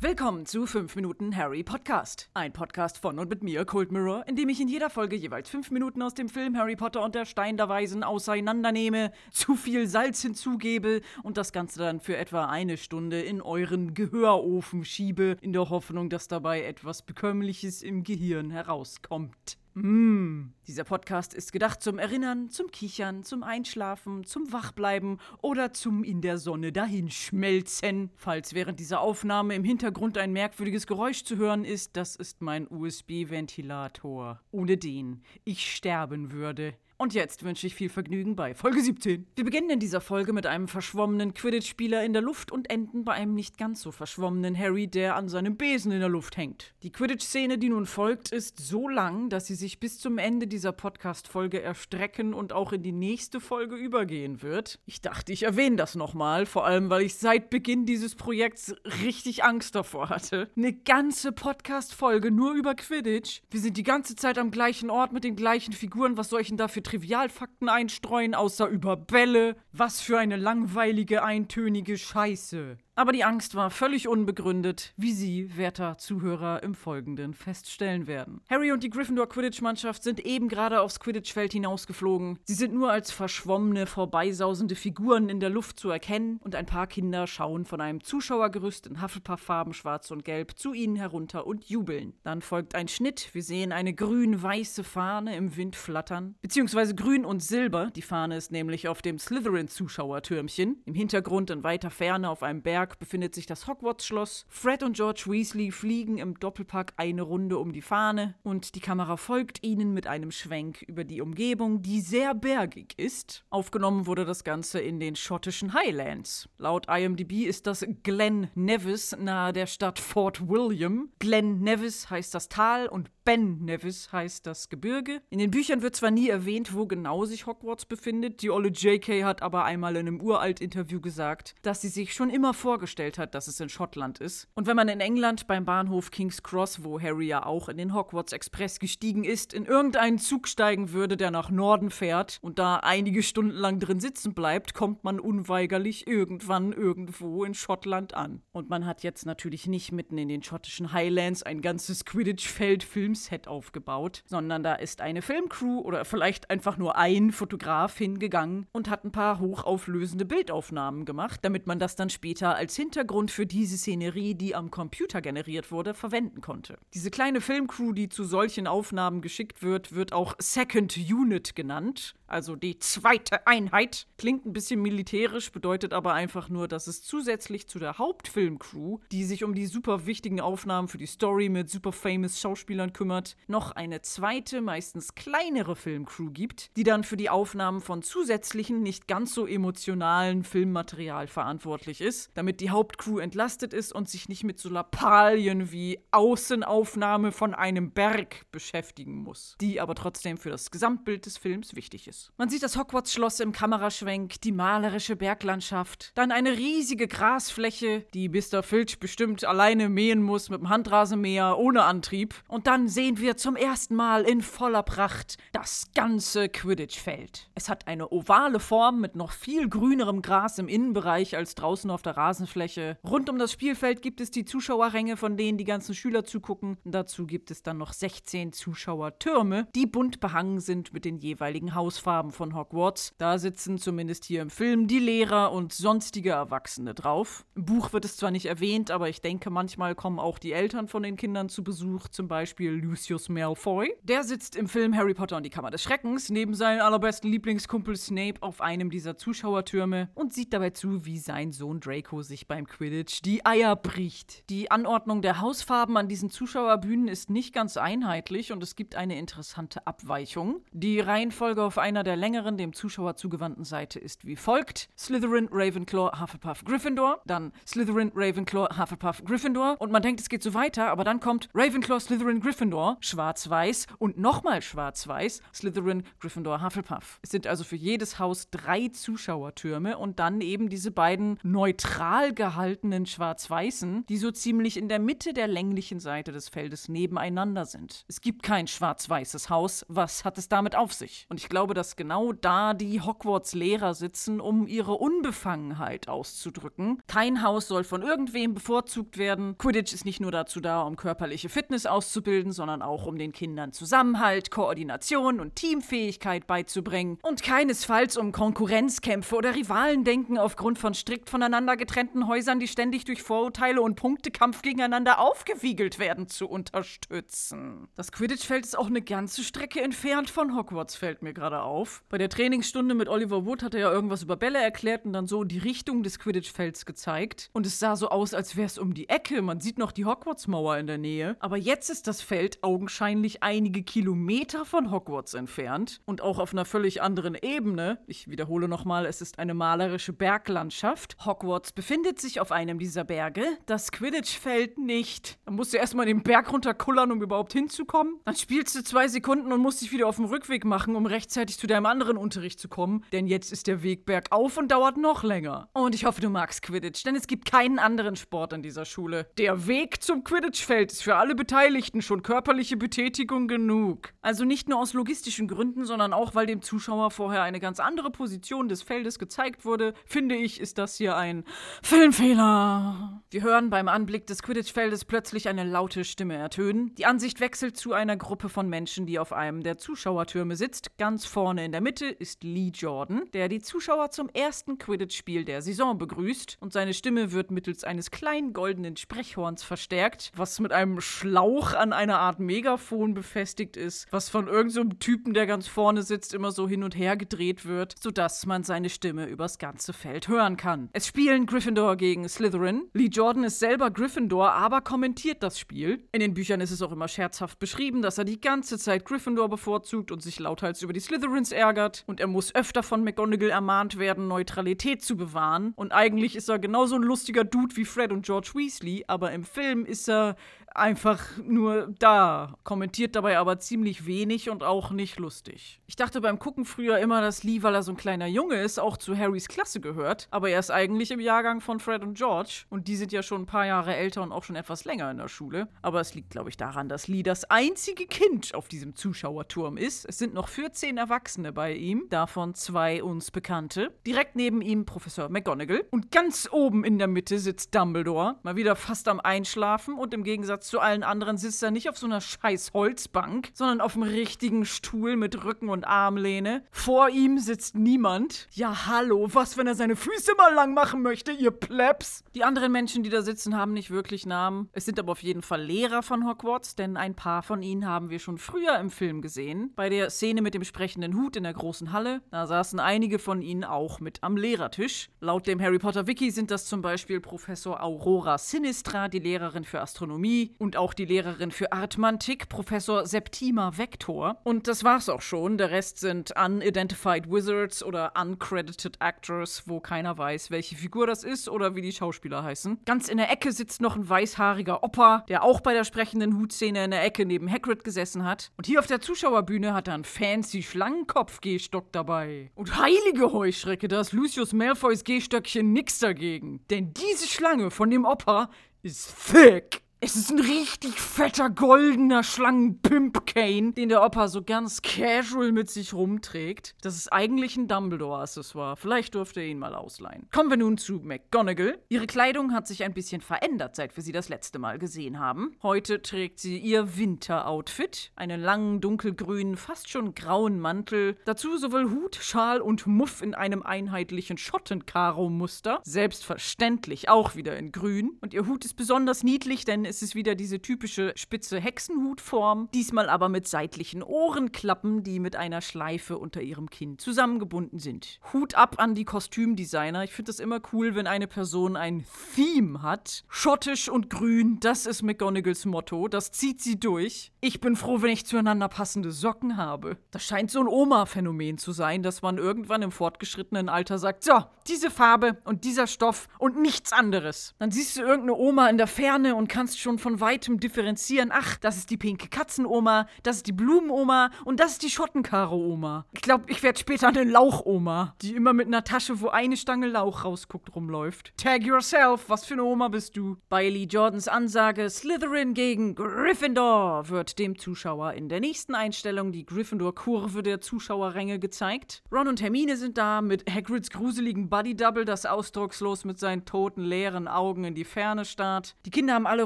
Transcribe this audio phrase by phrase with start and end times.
[0.00, 2.28] Willkommen zu 5 Minuten Harry Podcast.
[2.34, 5.48] Ein Podcast von und mit mir, Cold Mirror, in dem ich in jeder Folge jeweils
[5.48, 9.86] 5 Minuten aus dem Film Harry Potter und der Stein der Weisen auseinandernehme, zu viel
[9.86, 15.52] Salz hinzugebe und das Ganze dann für etwa eine Stunde in euren Gehörofen schiebe, in
[15.52, 19.56] der Hoffnung, dass dabei etwas Bekömmliches im Gehirn herauskommt.
[19.74, 20.52] Mm.
[20.68, 26.20] Dieser Podcast ist gedacht zum Erinnern, zum Kichern, zum Einschlafen, zum Wachbleiben oder zum in
[26.20, 28.10] der Sonne dahinschmelzen.
[28.16, 32.68] Falls während dieser Aufnahme im Hintergrund ein merkwürdiges Geräusch zu hören ist, das ist mein
[32.70, 34.40] USB-Ventilator.
[34.52, 36.74] Ohne den ich sterben würde.
[36.96, 39.26] Und jetzt wünsche ich viel Vergnügen bei Folge 17.
[39.34, 43.14] Wir beginnen in dieser Folge mit einem verschwommenen Quidditch-Spieler in der Luft und enden bei
[43.14, 46.72] einem nicht ganz so verschwommenen Harry, der an seinem Besen in der Luft hängt.
[46.84, 50.70] Die Quidditch-Szene, die nun folgt, ist so lang, dass sie sich bis zum Ende dieser
[50.70, 54.78] Podcast-Folge erstrecken und auch in die nächste Folge übergehen wird.
[54.86, 59.42] Ich dachte, ich erwähne das nochmal, vor allem, weil ich seit Beginn dieses Projekts richtig
[59.42, 60.48] Angst davor hatte.
[60.56, 63.42] Eine ganze Podcast-Folge nur über Quidditch.
[63.50, 66.16] Wir sind die ganze Zeit am gleichen Ort mit den gleichen Figuren.
[66.16, 69.56] Was soll ich denn dafür Trivialfakten einstreuen, außer über Bälle.
[69.72, 72.78] Was für eine langweilige, eintönige Scheiße.
[72.96, 78.40] Aber die Angst war völlig unbegründet, wie Sie, werter Zuhörer, im Folgenden feststellen werden.
[78.48, 82.38] Harry und die Gryffindor Quidditch-Mannschaft sind eben gerade aufs Quidditch-Feld hinausgeflogen.
[82.44, 86.86] Sie sind nur als verschwommene, vorbeisausende Figuren in der Luft zu erkennen und ein paar
[86.86, 92.14] Kinder schauen von einem Zuschauergerüst in Hufflepuff-Farben schwarz und gelb zu ihnen herunter und jubeln.
[92.22, 93.30] Dann folgt ein Schnitt.
[93.32, 97.90] Wir sehen eine grün-weiße Fahne im Wind flattern, beziehungsweise grün und silber.
[97.96, 100.82] Die Fahne ist nämlich auf dem Slytherin-Zuschauertürmchen.
[100.84, 104.44] Im Hintergrund in weiter Ferne auf einem Berg Berg befindet sich das Hogwarts-Schloss.
[104.46, 109.16] Fred und George Weasley fliegen im Doppelpack eine Runde um die Fahne und die Kamera
[109.16, 113.46] folgt ihnen mit einem Schwenk über die Umgebung, die sehr bergig ist.
[113.48, 116.50] Aufgenommen wurde das Ganze in den schottischen Highlands.
[116.58, 121.08] Laut IMDb ist das Glen Nevis nahe der Stadt Fort William.
[121.20, 125.22] Glen Nevis heißt das Tal und Ben Nevis heißt das Gebirge.
[125.30, 129.24] In den Büchern wird zwar nie erwähnt, wo genau sich Hogwarts befindet, die olle JK
[129.24, 133.48] hat aber einmal in einem Uralt-Interview gesagt, dass sie sich schon immer vorgestellt hat, dass
[133.48, 134.48] es in Schottland ist.
[134.54, 137.94] Und wenn man in England beim Bahnhof King's Cross, wo Harry ja auch in den
[137.94, 142.76] Hogwarts Express gestiegen ist, in irgendeinen Zug steigen würde, der nach Norden fährt und da
[142.76, 148.42] einige Stunden lang drin sitzen bleibt, kommt man unweigerlich irgendwann irgendwo in Schottland an.
[148.52, 152.84] Und man hat jetzt natürlich nicht mitten in den schottischen Highlands ein ganzes Quidditch-Feld
[153.14, 158.90] Filmset aufgebaut, sondern da ist eine Filmcrew oder vielleicht einfach nur ein Fotograf hingegangen und
[158.90, 163.76] hat ein paar hochauflösende Bildaufnahmen gemacht, damit man das dann später als Hintergrund für diese
[163.76, 166.76] Szenerie, die am Computer generiert wurde, verwenden konnte.
[166.92, 172.56] Diese kleine Filmcrew, die zu solchen Aufnahmen geschickt wird, wird auch Second Unit genannt also
[172.56, 174.08] die zweite Einheit.
[174.18, 179.24] Klingt ein bisschen militärisch, bedeutet aber einfach nur, dass es zusätzlich zu der Hauptfilmcrew, die
[179.24, 183.03] sich um die super wichtigen Aufnahmen für die Story mit super famous Schauspielern kümmert,
[183.46, 189.06] noch eine zweite, meistens kleinere Filmcrew gibt, die dann für die Aufnahmen von zusätzlichen, nicht
[189.06, 194.58] ganz so emotionalen Filmmaterial verantwortlich ist, damit die Hauptcrew entlastet ist und sich nicht mit
[194.58, 201.26] so Lappalien wie Außenaufnahme von einem Berg beschäftigen muss, die aber trotzdem für das Gesamtbild
[201.26, 202.32] des Films wichtig ist ist.
[202.36, 208.62] Man sieht das Hogwarts-Schloss im Kameraschwenk, die malerische Berglandschaft, dann eine riesige Grasfläche, die Mr.
[208.62, 212.34] Filch bestimmt alleine mähen muss mit dem Handrasenmäher ohne Antrieb.
[212.48, 217.50] Und dann sehen wir zum ersten Mal in voller Pracht das ganze Quidditch-Feld.
[217.56, 222.02] Es hat eine ovale Form mit noch viel grünerem Gras im Innenbereich als draußen auf
[222.02, 222.96] der Rasenfläche.
[223.04, 226.78] Rund um das Spielfeld gibt es die Zuschauerränge, von denen die ganzen Schüler zugucken.
[226.84, 232.30] dazu gibt es dann noch 16 Zuschauertürme, die bunt behangen sind mit den jeweiligen Hausfarben.
[232.30, 233.12] Von Hogwarts.
[233.18, 237.44] Da sitzen zumindest hier im Film die Lehrer und sonstige Erwachsene drauf.
[237.56, 240.86] Im Buch wird es zwar nicht erwähnt, aber ich denke, manchmal kommen auch die Eltern
[240.86, 243.94] von den Kindern zu Besuch, zum Beispiel Lucius Malfoy.
[244.02, 247.96] Der sitzt im Film Harry Potter und die Kammer des Schreckens neben seinem allerbesten Lieblingskumpel
[247.96, 252.66] Snape auf einem dieser Zuschauertürme und sieht dabei zu, wie sein Sohn Draco sich beim
[252.66, 254.48] Quidditch die Eier bricht.
[254.50, 259.18] Die Anordnung der Hausfarben an diesen Zuschauerbühnen ist nicht ganz einheitlich und es gibt eine
[259.18, 260.60] interessante Abweichung.
[260.72, 266.20] Die Reihenfolge auf einer der längeren, dem Zuschauer zugewandten Seite ist wie folgt: Slytherin, Ravenclaw,
[266.20, 271.04] Hufflepuff, Gryffindor, dann Slytherin, Ravenclaw, Hufflepuff, Gryffindor und man denkt, es geht so weiter, aber
[271.04, 277.20] dann kommt Ravenclaw, Slytherin, Gryffindor Gryffindor, schwarz-weiß und nochmal schwarz-weiß, Slytherin, Gryffindor, Hufflepuff.
[277.22, 283.06] Es sind also für jedes Haus drei Zuschauertürme und dann eben diese beiden neutral gehaltenen
[283.06, 288.04] schwarz-weißen, die so ziemlich in der Mitte der länglichen Seite des Feldes nebeneinander sind.
[288.08, 289.86] Es gibt kein schwarz-weißes Haus.
[289.88, 291.26] Was hat es damit auf sich?
[291.28, 297.00] Und ich glaube, dass genau da die Hogwarts-Lehrer sitzen, um ihre Unbefangenheit auszudrücken.
[297.06, 299.56] Kein Haus soll von irgendwem bevorzugt werden.
[299.58, 303.72] Quidditch ist nicht nur dazu da, um körperliche Fitness auszubilden, sondern auch um den Kindern
[303.72, 307.18] Zusammenhalt, Koordination und Teamfähigkeit beizubringen.
[307.22, 313.22] Und keinesfalls um Konkurrenzkämpfe oder Rivalendenken aufgrund von strikt voneinander getrennten Häusern, die ständig durch
[313.22, 317.88] Vorurteile und Punktekampf gegeneinander aufgewiegelt werden, zu unterstützen.
[317.96, 322.04] Das Quidditch-Feld ist auch eine ganze Strecke entfernt von Hogwarts, fällt mir gerade auf.
[322.08, 325.26] Bei der Trainingsstunde mit Oliver Wood hat er ja irgendwas über Bälle erklärt und dann
[325.26, 327.50] so die Richtung des Quidditch-Felds gezeigt.
[327.52, 329.42] Und es sah so aus, als wäre es um die Ecke.
[329.42, 331.36] Man sieht noch die Hogwarts-Mauer in der Nähe.
[331.40, 336.64] Aber jetzt ist das Feld augenscheinlich einige Kilometer von Hogwarts entfernt und auch auf einer
[336.64, 337.98] völlig anderen Ebene.
[338.06, 341.16] Ich wiederhole nochmal, es ist eine malerische Berglandschaft.
[341.24, 345.38] Hogwarts befindet sich auf einem dieser Berge, das Quidditch-Feld nicht.
[345.44, 348.20] Da musst du erstmal den Berg runterkullern, um überhaupt hinzukommen.
[348.24, 351.58] Dann spielst du zwei Sekunden und musst dich wieder auf den Rückweg machen, um rechtzeitig
[351.58, 353.04] zu deinem anderen Unterricht zu kommen.
[353.12, 355.68] Denn jetzt ist der Weg bergauf und dauert noch länger.
[355.72, 359.26] Und ich hoffe, du magst Quidditch, denn es gibt keinen anderen Sport an dieser Schule.
[359.38, 364.12] Der Weg zum Quidditch-Feld ist für alle Beteiligten schon körperliche Betätigung genug.
[364.20, 368.10] Also nicht nur aus logistischen Gründen, sondern auch, weil dem Zuschauer vorher eine ganz andere
[368.10, 371.44] Position des Feldes gezeigt wurde, finde ich, ist das hier ein
[371.84, 373.22] Filmfehler.
[373.30, 376.92] Wir hören beim Anblick des Quidditch-Feldes plötzlich eine laute Stimme ertönen.
[376.96, 380.98] Die Ansicht wechselt zu einer Gruppe von Menschen, die auf einem der Zuschauertürme sitzt.
[380.98, 385.62] Ganz vorne in der Mitte ist Lee Jordan, der die Zuschauer zum ersten Quidditch-Spiel der
[385.62, 391.00] Saison begrüßt und seine Stimme wird mittels eines kleinen goldenen Sprechhorns verstärkt, was mit einem
[391.00, 396.02] Schlauch an einer Art Megafon befestigt ist, was von irgendeinem so Typen, der ganz vorne
[396.02, 400.28] sitzt, immer so hin und her gedreht wird, sodass man seine Stimme übers ganze Feld
[400.28, 400.88] hören kann.
[400.94, 402.88] Es spielen Gryffindor gegen Slytherin.
[402.94, 406.02] Lee Jordan ist selber Gryffindor, aber kommentiert das Spiel.
[406.12, 409.50] In den Büchern ist es auch immer scherzhaft beschrieben, dass er die ganze Zeit Gryffindor
[409.50, 413.98] bevorzugt und sich lauthals über die Slytherins ärgert und er muss öfter von McGonagall ermahnt
[413.98, 415.74] werden, Neutralität zu bewahren.
[415.76, 419.44] Und eigentlich ist er genauso ein lustiger Dude wie Fred und George Weasley, aber im
[419.44, 420.36] Film ist er
[420.74, 425.80] einfach nur da, kommentiert dabei aber ziemlich wenig und auch nicht lustig.
[425.86, 428.80] Ich dachte beim Gucken früher immer, dass Lee, weil er so ein kleiner Junge ist,
[428.80, 432.64] auch zu Harrys Klasse gehört, aber er ist eigentlich im Jahrgang von Fred und George
[432.70, 435.18] und die sind ja schon ein paar Jahre älter und auch schon etwas länger in
[435.18, 435.68] der Schule.
[435.82, 440.04] Aber es liegt, glaube ich, daran, dass Lee das einzige Kind auf diesem Zuschauerturm ist.
[440.06, 443.92] Es sind noch 14 Erwachsene bei ihm, davon zwei uns Bekannte.
[444.06, 448.74] Direkt neben ihm Professor McGonagall und ganz oben in der Mitte sitzt Dumbledore, mal wieder
[448.74, 452.20] fast am Einschlafen und im Gegensatz zu allen anderen sitzt er nicht auf so einer
[452.20, 456.64] scheiß Holzbank, sondern auf einem richtigen Stuhl mit Rücken und Armlehne.
[456.70, 458.48] Vor ihm sitzt niemand.
[458.52, 462.24] Ja, hallo, was, wenn er seine Füße mal lang machen möchte, ihr Plebs?
[462.34, 464.70] Die anderen Menschen, die da sitzen, haben nicht wirklich Namen.
[464.72, 468.10] Es sind aber auf jeden Fall Lehrer von Hogwarts, denn ein paar von ihnen haben
[468.10, 469.72] wir schon früher im Film gesehen.
[469.76, 473.42] Bei der Szene mit dem sprechenden Hut in der großen Halle, da saßen einige von
[473.42, 475.10] ihnen auch mit am Lehrertisch.
[475.20, 479.80] Laut dem Harry Potter Wiki sind das zum Beispiel Professor Aurora Sinistra, die Lehrerin für
[479.80, 484.38] Astronomie, und auch die Lehrerin für Arithmantik, Professor Septima Vector.
[484.44, 485.58] Und das war's auch schon.
[485.58, 491.48] Der Rest sind Unidentified Wizards oder Uncredited Actors, wo keiner weiß, welche Figur das ist
[491.48, 492.80] oder wie die Schauspieler heißen.
[492.84, 496.84] Ganz in der Ecke sitzt noch ein weißhaariger Opa, der auch bei der sprechenden Hutszene
[496.84, 498.50] in der Ecke neben Hagrid gesessen hat.
[498.56, 502.50] Und hier auf der Zuschauerbühne hat er einen fancy Schlangenkopf-Gehstock dabei.
[502.54, 506.64] Und heilige Heuschrecke, da ist Lucius Malfoys Gehstöckchen nix dagegen.
[506.70, 508.50] Denn diese Schlange von dem Opa
[508.82, 509.83] ist thick.
[510.06, 515.94] Es ist ein richtig fetter goldener Schlangen-Pimp-Cane, den der Opa so ganz casual mit sich
[515.94, 516.74] rumträgt.
[516.82, 518.76] Das ist eigentlich ein Dumbledore-Accessoire.
[518.76, 520.28] Vielleicht dürfte er ihn mal ausleihen.
[520.30, 521.78] Kommen wir nun zu McGonagall.
[521.88, 525.56] Ihre Kleidung hat sich ein bisschen verändert, seit wir sie das letzte Mal gesehen haben.
[525.62, 528.12] Heute trägt sie ihr Winter-Outfit.
[528.14, 531.16] Einen langen, dunkelgrünen, fast schon grauen Mantel.
[531.24, 535.80] Dazu sowohl Hut, Schal und Muff in einem einheitlichen Schottenkaro-Muster.
[535.82, 538.18] Selbstverständlich auch wieder in grün.
[538.20, 543.08] Und ihr Hut ist besonders niedlich, denn es ist wieder diese typische spitze Hexenhutform, diesmal
[543.08, 548.20] aber mit seitlichen Ohrenklappen, die mit einer Schleife unter ihrem Kinn zusammengebunden sind.
[548.32, 550.04] Hut ab an die Kostümdesigner.
[550.04, 553.24] Ich finde es immer cool, wenn eine Person ein Theme hat.
[553.28, 556.08] Schottisch und grün, das ist McGonagalls Motto.
[556.08, 557.32] Das zieht sie durch.
[557.40, 559.98] Ich bin froh, wenn ich zueinander passende Socken habe.
[560.10, 564.44] Das scheint so ein Oma-Phänomen zu sein, dass man irgendwann im fortgeschrittenen Alter sagt, so,
[564.66, 567.54] diese Farbe und dieser Stoff und nichts anderes.
[567.58, 571.30] Dann siehst du irgendeine Oma in der Ferne und kannst schon von weitem differenzieren.
[571.30, 576.06] Ach, das ist die pinke Katzenoma, das ist die Blumenoma und das ist die Schottenkaro-Oma.
[576.12, 579.86] Ich glaube, ich werde später eine Lauchoma, die immer mit einer Tasche, wo eine Stange
[579.86, 581.34] Lauch rausguckt, rumläuft.
[581.36, 583.36] Tag yourself, was für eine Oma bist du?
[583.50, 589.44] Bei Lee Jordans Ansage Slytherin gegen Gryffindor wird dem Zuschauer in der nächsten Einstellung die
[589.44, 592.02] Gryffindor-Kurve der Zuschauerränge gezeigt.
[592.10, 597.28] Ron und Hermine sind da mit Hagrids gruseligen Buddy-Double, das ausdruckslos mit seinen toten, leeren
[597.28, 598.76] Augen in die Ferne starrt.
[598.86, 599.42] Die Kinder haben alle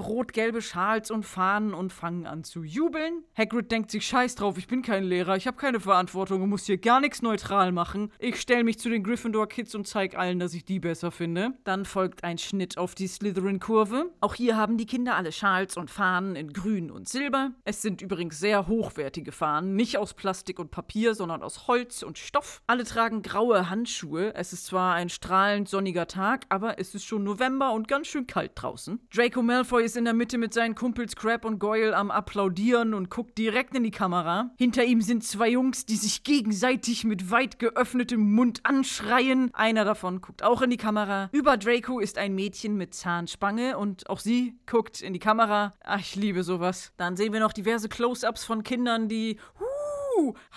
[0.19, 3.23] rot-gelbe Schals und Fahnen und fangen an zu jubeln.
[3.37, 6.67] Hagrid denkt sich, scheiß drauf, ich bin kein Lehrer, ich habe keine Verantwortung und muss
[6.67, 8.11] hier gar nichts neutral machen.
[8.19, 11.53] Ich stelle mich zu den Gryffindor-Kids und zeige allen, dass ich die besser finde.
[11.63, 14.11] Dann folgt ein Schnitt auf die Slytherin-Kurve.
[14.21, 17.53] Auch hier haben die Kinder alle Schals und Fahnen in grün und silber.
[17.65, 22.19] Es sind übrigens sehr hochwertige Fahnen, nicht aus Plastik und Papier, sondern aus Holz und
[22.19, 22.61] Stoff.
[22.67, 24.35] Alle tragen graue Handschuhe.
[24.35, 28.27] Es ist zwar ein strahlend sonniger Tag, aber es ist schon November und ganz schön
[28.27, 28.99] kalt draußen.
[29.15, 33.11] Draco Malfoy ist in der Mitte mit seinen Kumpels Crab und Goyle am Applaudieren und
[33.11, 34.51] guckt direkt in die Kamera.
[34.57, 39.51] Hinter ihm sind zwei Jungs, die sich gegenseitig mit weit geöffnetem Mund anschreien.
[39.53, 41.29] Einer davon guckt auch in die Kamera.
[41.33, 45.75] Über Draco ist ein Mädchen mit Zahnspange und auch sie guckt in die Kamera.
[45.85, 46.95] Ach, ich liebe sowas.
[46.97, 49.39] Dann sehen wir noch diverse Close-ups von Kindern, die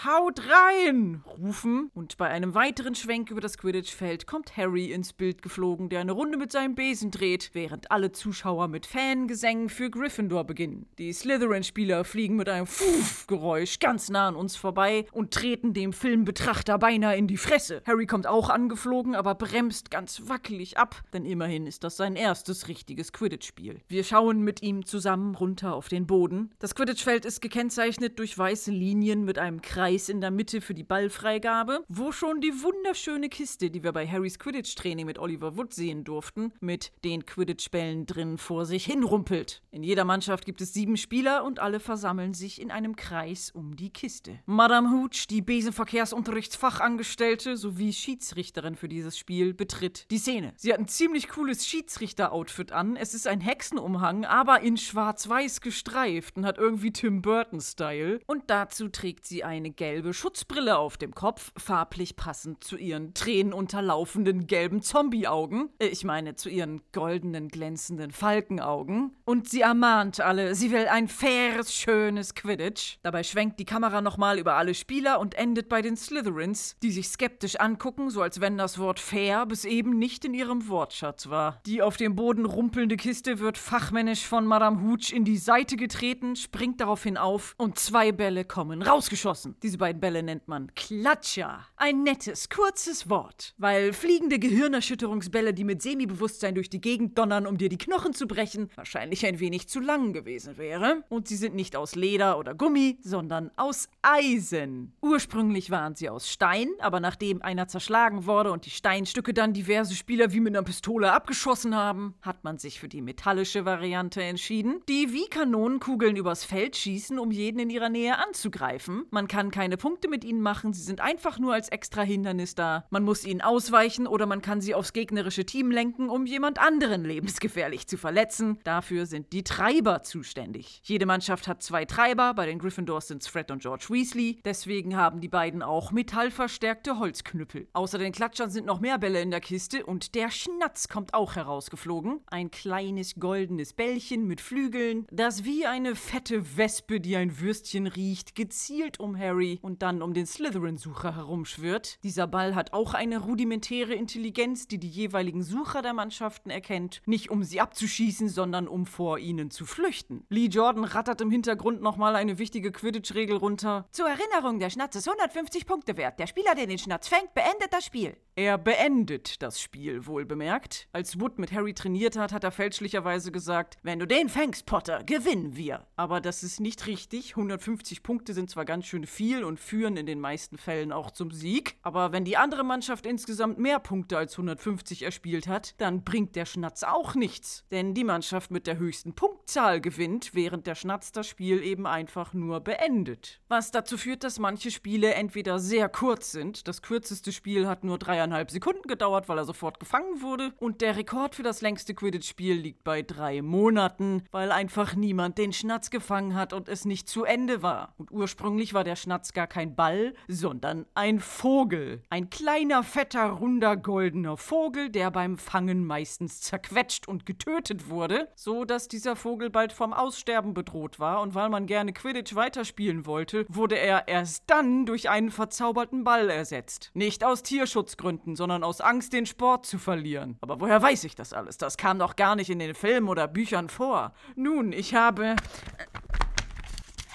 [0.05, 1.23] haut rein!
[1.37, 1.91] rufen.
[1.93, 6.11] Und bei einem weiteren Schwenk über das Quidditch-Feld kommt Harry ins Bild geflogen, der eine
[6.11, 10.87] Runde mit seinem Besen dreht, während alle Zuschauer mit Fangesängen für Gryffindor beginnen.
[10.97, 16.77] Die Slytherin-Spieler fliegen mit einem Fuff-Geräusch ganz nah an uns vorbei und treten dem Filmbetrachter
[16.77, 17.81] beinahe in die Fresse.
[17.85, 22.67] Harry kommt auch angeflogen, aber bremst ganz wackelig ab, denn immerhin ist das sein erstes
[22.67, 23.81] richtiges Quidditch-Spiel.
[23.87, 26.51] Wir schauen mit ihm zusammen runter auf den Boden.
[26.59, 30.83] Das Quidditch-Feld ist gekennzeichnet durch weiße Linien mit einem Kreis in der Mitte für die
[30.83, 36.03] Ballfreigabe, wo schon die wunderschöne Kiste, die wir bei Harrys Quidditch-Training mit Oliver Wood sehen
[36.03, 39.63] durften, mit den Quidditch-Bällen drin vor sich hinrumpelt.
[39.71, 43.75] In jeder Mannschaft gibt es sieben Spieler und alle versammeln sich in einem Kreis um
[43.75, 44.39] die Kiste.
[44.45, 50.53] Madame Hooch, die Besenverkehrsunterrichtsfachangestellte sowie Schiedsrichterin für dieses Spiel, betritt die Szene.
[50.55, 52.95] Sie hat ein ziemlich cooles Schiedsrichter-Outfit an.
[52.95, 58.19] Es ist ein Hexenumhang, aber in schwarz-weiß gestreift und hat irgendwie Tim Burton-Style.
[58.27, 64.47] Und dazu trägt sie eine gelbe Schutzbrille auf dem Kopf, farblich passend zu ihren tränenunterlaufenden
[64.47, 65.69] gelben Zombie-Augen.
[65.79, 69.15] Äh, ich meine, zu ihren goldenen, glänzenden Falkenaugen.
[69.25, 72.97] Und sie ermahnt alle, sie will ein faires, schönes Quidditch.
[73.03, 77.07] Dabei schwenkt die Kamera nochmal über alle Spieler und endet bei den Slytherins, die sich
[77.07, 81.61] skeptisch angucken, so als wenn das Wort fair bis eben nicht in ihrem Wortschatz war.
[81.65, 86.35] Die auf dem Boden rumpelnde Kiste wird fachmännisch von Madame Hooch in die Seite getreten,
[86.35, 89.30] springt daraufhin auf und zwei Bälle kommen rausgeschossen.
[89.63, 91.65] Diese beiden Bälle nennt man Klatscher.
[91.77, 93.53] Ein nettes, kurzes Wort.
[93.57, 98.27] Weil fliegende Gehirnerschütterungsbälle, die mit Semibewusstsein durch die Gegend donnern, um dir die Knochen zu
[98.27, 101.03] brechen, wahrscheinlich ein wenig zu lang gewesen wäre.
[101.09, 104.93] Und sie sind nicht aus Leder oder Gummi, sondern aus Eisen.
[105.01, 109.95] Ursprünglich waren sie aus Stein, aber nachdem einer zerschlagen wurde und die Steinstücke dann diverse
[109.95, 114.81] Spieler wie mit einer Pistole abgeschossen haben, hat man sich für die metallische Variante entschieden,
[114.89, 119.05] die wie Kanonenkugeln übers Feld schießen, um jeden in ihrer Nähe anzugreifen.
[119.13, 122.85] Man kann keine Punkte mit ihnen machen, sie sind einfach nur als extra Hindernis da.
[122.91, 127.03] Man muss ihnen ausweichen oder man kann sie aufs gegnerische Team lenken, um jemand anderen
[127.03, 128.59] lebensgefährlich zu verletzen.
[128.63, 130.79] Dafür sind die Treiber zuständig.
[130.85, 134.95] Jede Mannschaft hat zwei Treiber, bei den Gryffindors sind es Fred und George Weasley, deswegen
[134.95, 137.67] haben die beiden auch metallverstärkte Holzknüppel.
[137.73, 141.35] Außer den Klatschern sind noch mehr Bälle in der Kiste und der Schnatz kommt auch
[141.35, 142.21] herausgeflogen.
[142.27, 148.35] Ein kleines goldenes Bällchen mit Flügeln, das wie eine fette Wespe, die ein Würstchen riecht,
[148.35, 151.99] gezielt um Harry und dann um den Slytherin-Sucher herumschwirrt.
[152.03, 157.29] Dieser Ball hat auch eine rudimentäre Intelligenz, die die jeweiligen Sucher der Mannschaften erkennt, nicht
[157.29, 160.25] um sie abzuschießen, sondern um vor ihnen zu flüchten.
[160.29, 163.85] Lee Jordan rattert im Hintergrund nochmal eine wichtige Quidditch-Regel runter.
[163.91, 166.19] Zur Erinnerung, der Schnatz ist 150 Punkte wert.
[166.19, 168.15] Der Spieler, der den Schnatz fängt, beendet das Spiel.
[168.35, 170.87] Er beendet das Spiel, wohlbemerkt.
[170.93, 175.03] Als Wood mit Harry trainiert hat, hat er fälschlicherweise gesagt, wenn du den fängst, Potter,
[175.03, 175.85] gewinnen wir.
[175.97, 177.31] Aber das ist nicht richtig.
[177.31, 181.31] 150 Punkte sind zwar ganz schön viel und führen in den meisten Fällen auch zum
[181.31, 186.37] Sieg, aber wenn die andere Mannschaft insgesamt mehr Punkte als 150 erspielt hat, dann bringt
[186.37, 187.65] der Schnatz auch nichts.
[187.69, 192.33] Denn die Mannschaft mit der höchsten Punktzahl gewinnt, während der Schnatz das Spiel eben einfach
[192.33, 193.41] nur beendet.
[193.49, 197.99] Was dazu führt, dass manche Spiele entweder sehr kurz sind, das kürzeste Spiel hat nur
[197.99, 200.53] 3 zweieinhalb Sekunden gedauert, weil er sofort gefangen wurde.
[200.59, 205.51] Und der Rekord für das längste Quidditch-Spiel liegt bei drei Monaten, weil einfach niemand den
[205.51, 207.93] Schnatz gefangen hat und es nicht zu Ende war.
[207.97, 212.03] Und ursprünglich war der Schnatz gar kein Ball, sondern ein Vogel.
[212.09, 218.63] Ein kleiner, fetter, runder, goldener Vogel, der beim Fangen meistens zerquetscht und getötet wurde, so
[218.63, 221.21] dass dieser Vogel bald vom Aussterben bedroht war.
[221.21, 226.29] Und weil man gerne Quidditch weiterspielen wollte, wurde er erst dann durch einen verzauberten Ball
[226.29, 226.91] ersetzt.
[226.93, 230.37] Nicht aus Tierschutzgründen sondern aus Angst, den Sport zu verlieren.
[230.41, 231.57] Aber woher weiß ich das alles?
[231.57, 234.13] Das kam doch gar nicht in den Filmen oder Büchern vor.
[234.35, 235.35] Nun, ich habe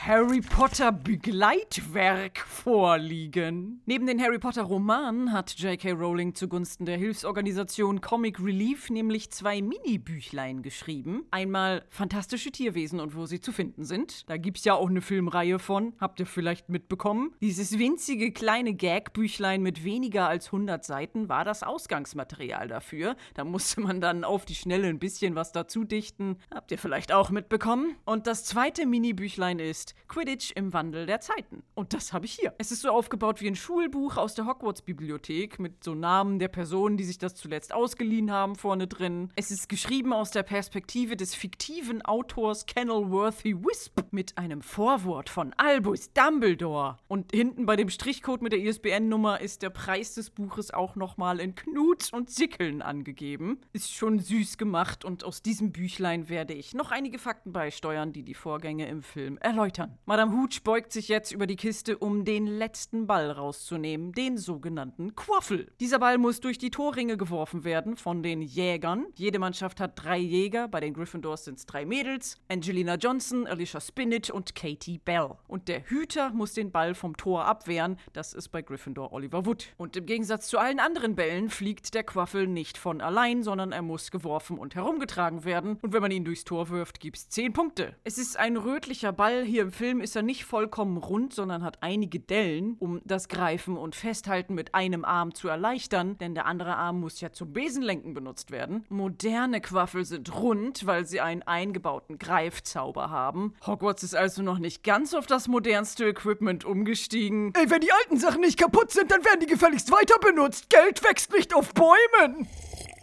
[0.06, 3.82] Harry Potter Begleitwerk vorliegen.
[3.86, 5.90] Neben den Harry Potter Romanen hat J.K.
[5.90, 11.25] Rowling zugunsten der Hilfsorganisation Comic Relief nämlich zwei Mini-Büchlein geschrieben.
[11.32, 14.30] Einmal Fantastische Tierwesen und wo sie zu finden sind.
[14.30, 17.34] Da gibt's ja auch eine Filmreihe von, habt ihr vielleicht mitbekommen.
[17.40, 23.16] Dieses winzige kleine Gag-Büchlein mit weniger als 100 Seiten war das Ausgangsmaterial dafür.
[23.34, 26.36] Da musste man dann auf die Schnelle ein bisschen was dazu dichten.
[26.54, 27.96] Habt ihr vielleicht auch mitbekommen?
[28.04, 31.62] Und das zweite Mini-Büchlein ist Quidditch im Wandel der Zeiten.
[31.74, 32.54] Und das habe ich hier.
[32.58, 36.96] Es ist so aufgebaut wie ein Schulbuch aus der Hogwarts-Bibliothek mit so Namen der Personen,
[36.96, 39.32] die sich das zuletzt ausgeliehen haben, vorne drin.
[39.36, 45.52] Es ist geschrieben aus der Perspektive des fiktiven Autors Kenilworthy Wisp mit einem Vorwort von
[45.56, 46.98] Albus Dumbledore.
[47.08, 51.40] Und hinten bei dem Strichcode mit der ISBN-Nummer ist der Preis des Buches auch nochmal
[51.40, 53.60] in Knuts und Sickeln angegeben.
[53.72, 58.22] Ist schon süß gemacht und aus diesem Büchlein werde ich noch einige Fakten beisteuern, die
[58.22, 59.99] die Vorgänge im Film erläutern kann.
[60.07, 65.14] Madame Hooch beugt sich jetzt über die Kiste, um den letzten Ball rauszunehmen, den sogenannten
[65.14, 65.71] Quaffel.
[65.81, 69.07] Dieser Ball muss durch die Torringe geworfen werden von den Jägern.
[69.14, 73.81] Jede Mannschaft hat drei Jäger, bei den Gryffindors sind es drei Mädels, Angelina Johnson, Alicia
[73.81, 75.31] Spinach und Katie Bell.
[75.49, 79.75] Und der Hüter muss den Ball vom Tor abwehren, das ist bei Gryffindor Oliver Wood.
[79.76, 83.83] Und im Gegensatz zu allen anderen Bällen fliegt der Quaffel nicht von allein, sondern er
[83.83, 85.78] muss geworfen und herumgetragen werden.
[85.83, 87.95] Und wenn man ihn durchs Tor wirft, gibt es 10 Punkte.
[88.05, 91.83] Es ist ein rötlicher Ball, hier im Film ist er nicht vollkommen rund, sondern hat
[91.83, 96.76] einige Dellen, um das Greifen und Festhalten mit einem Arm zu erleichtern, denn der andere
[96.76, 98.87] Arm muss ja zum Besenlenken benutzt werden.
[98.88, 103.52] Moderne Quaffel sind rund, weil sie einen eingebauten Greifzauber haben.
[103.66, 107.52] Hogwarts ist also noch nicht ganz auf das modernste Equipment umgestiegen.
[107.54, 110.71] Ey, wenn die alten Sachen nicht kaputt sind, dann werden die gefälligst weiter benutzt.
[110.71, 112.49] Geld wächst nicht auf Bäumen.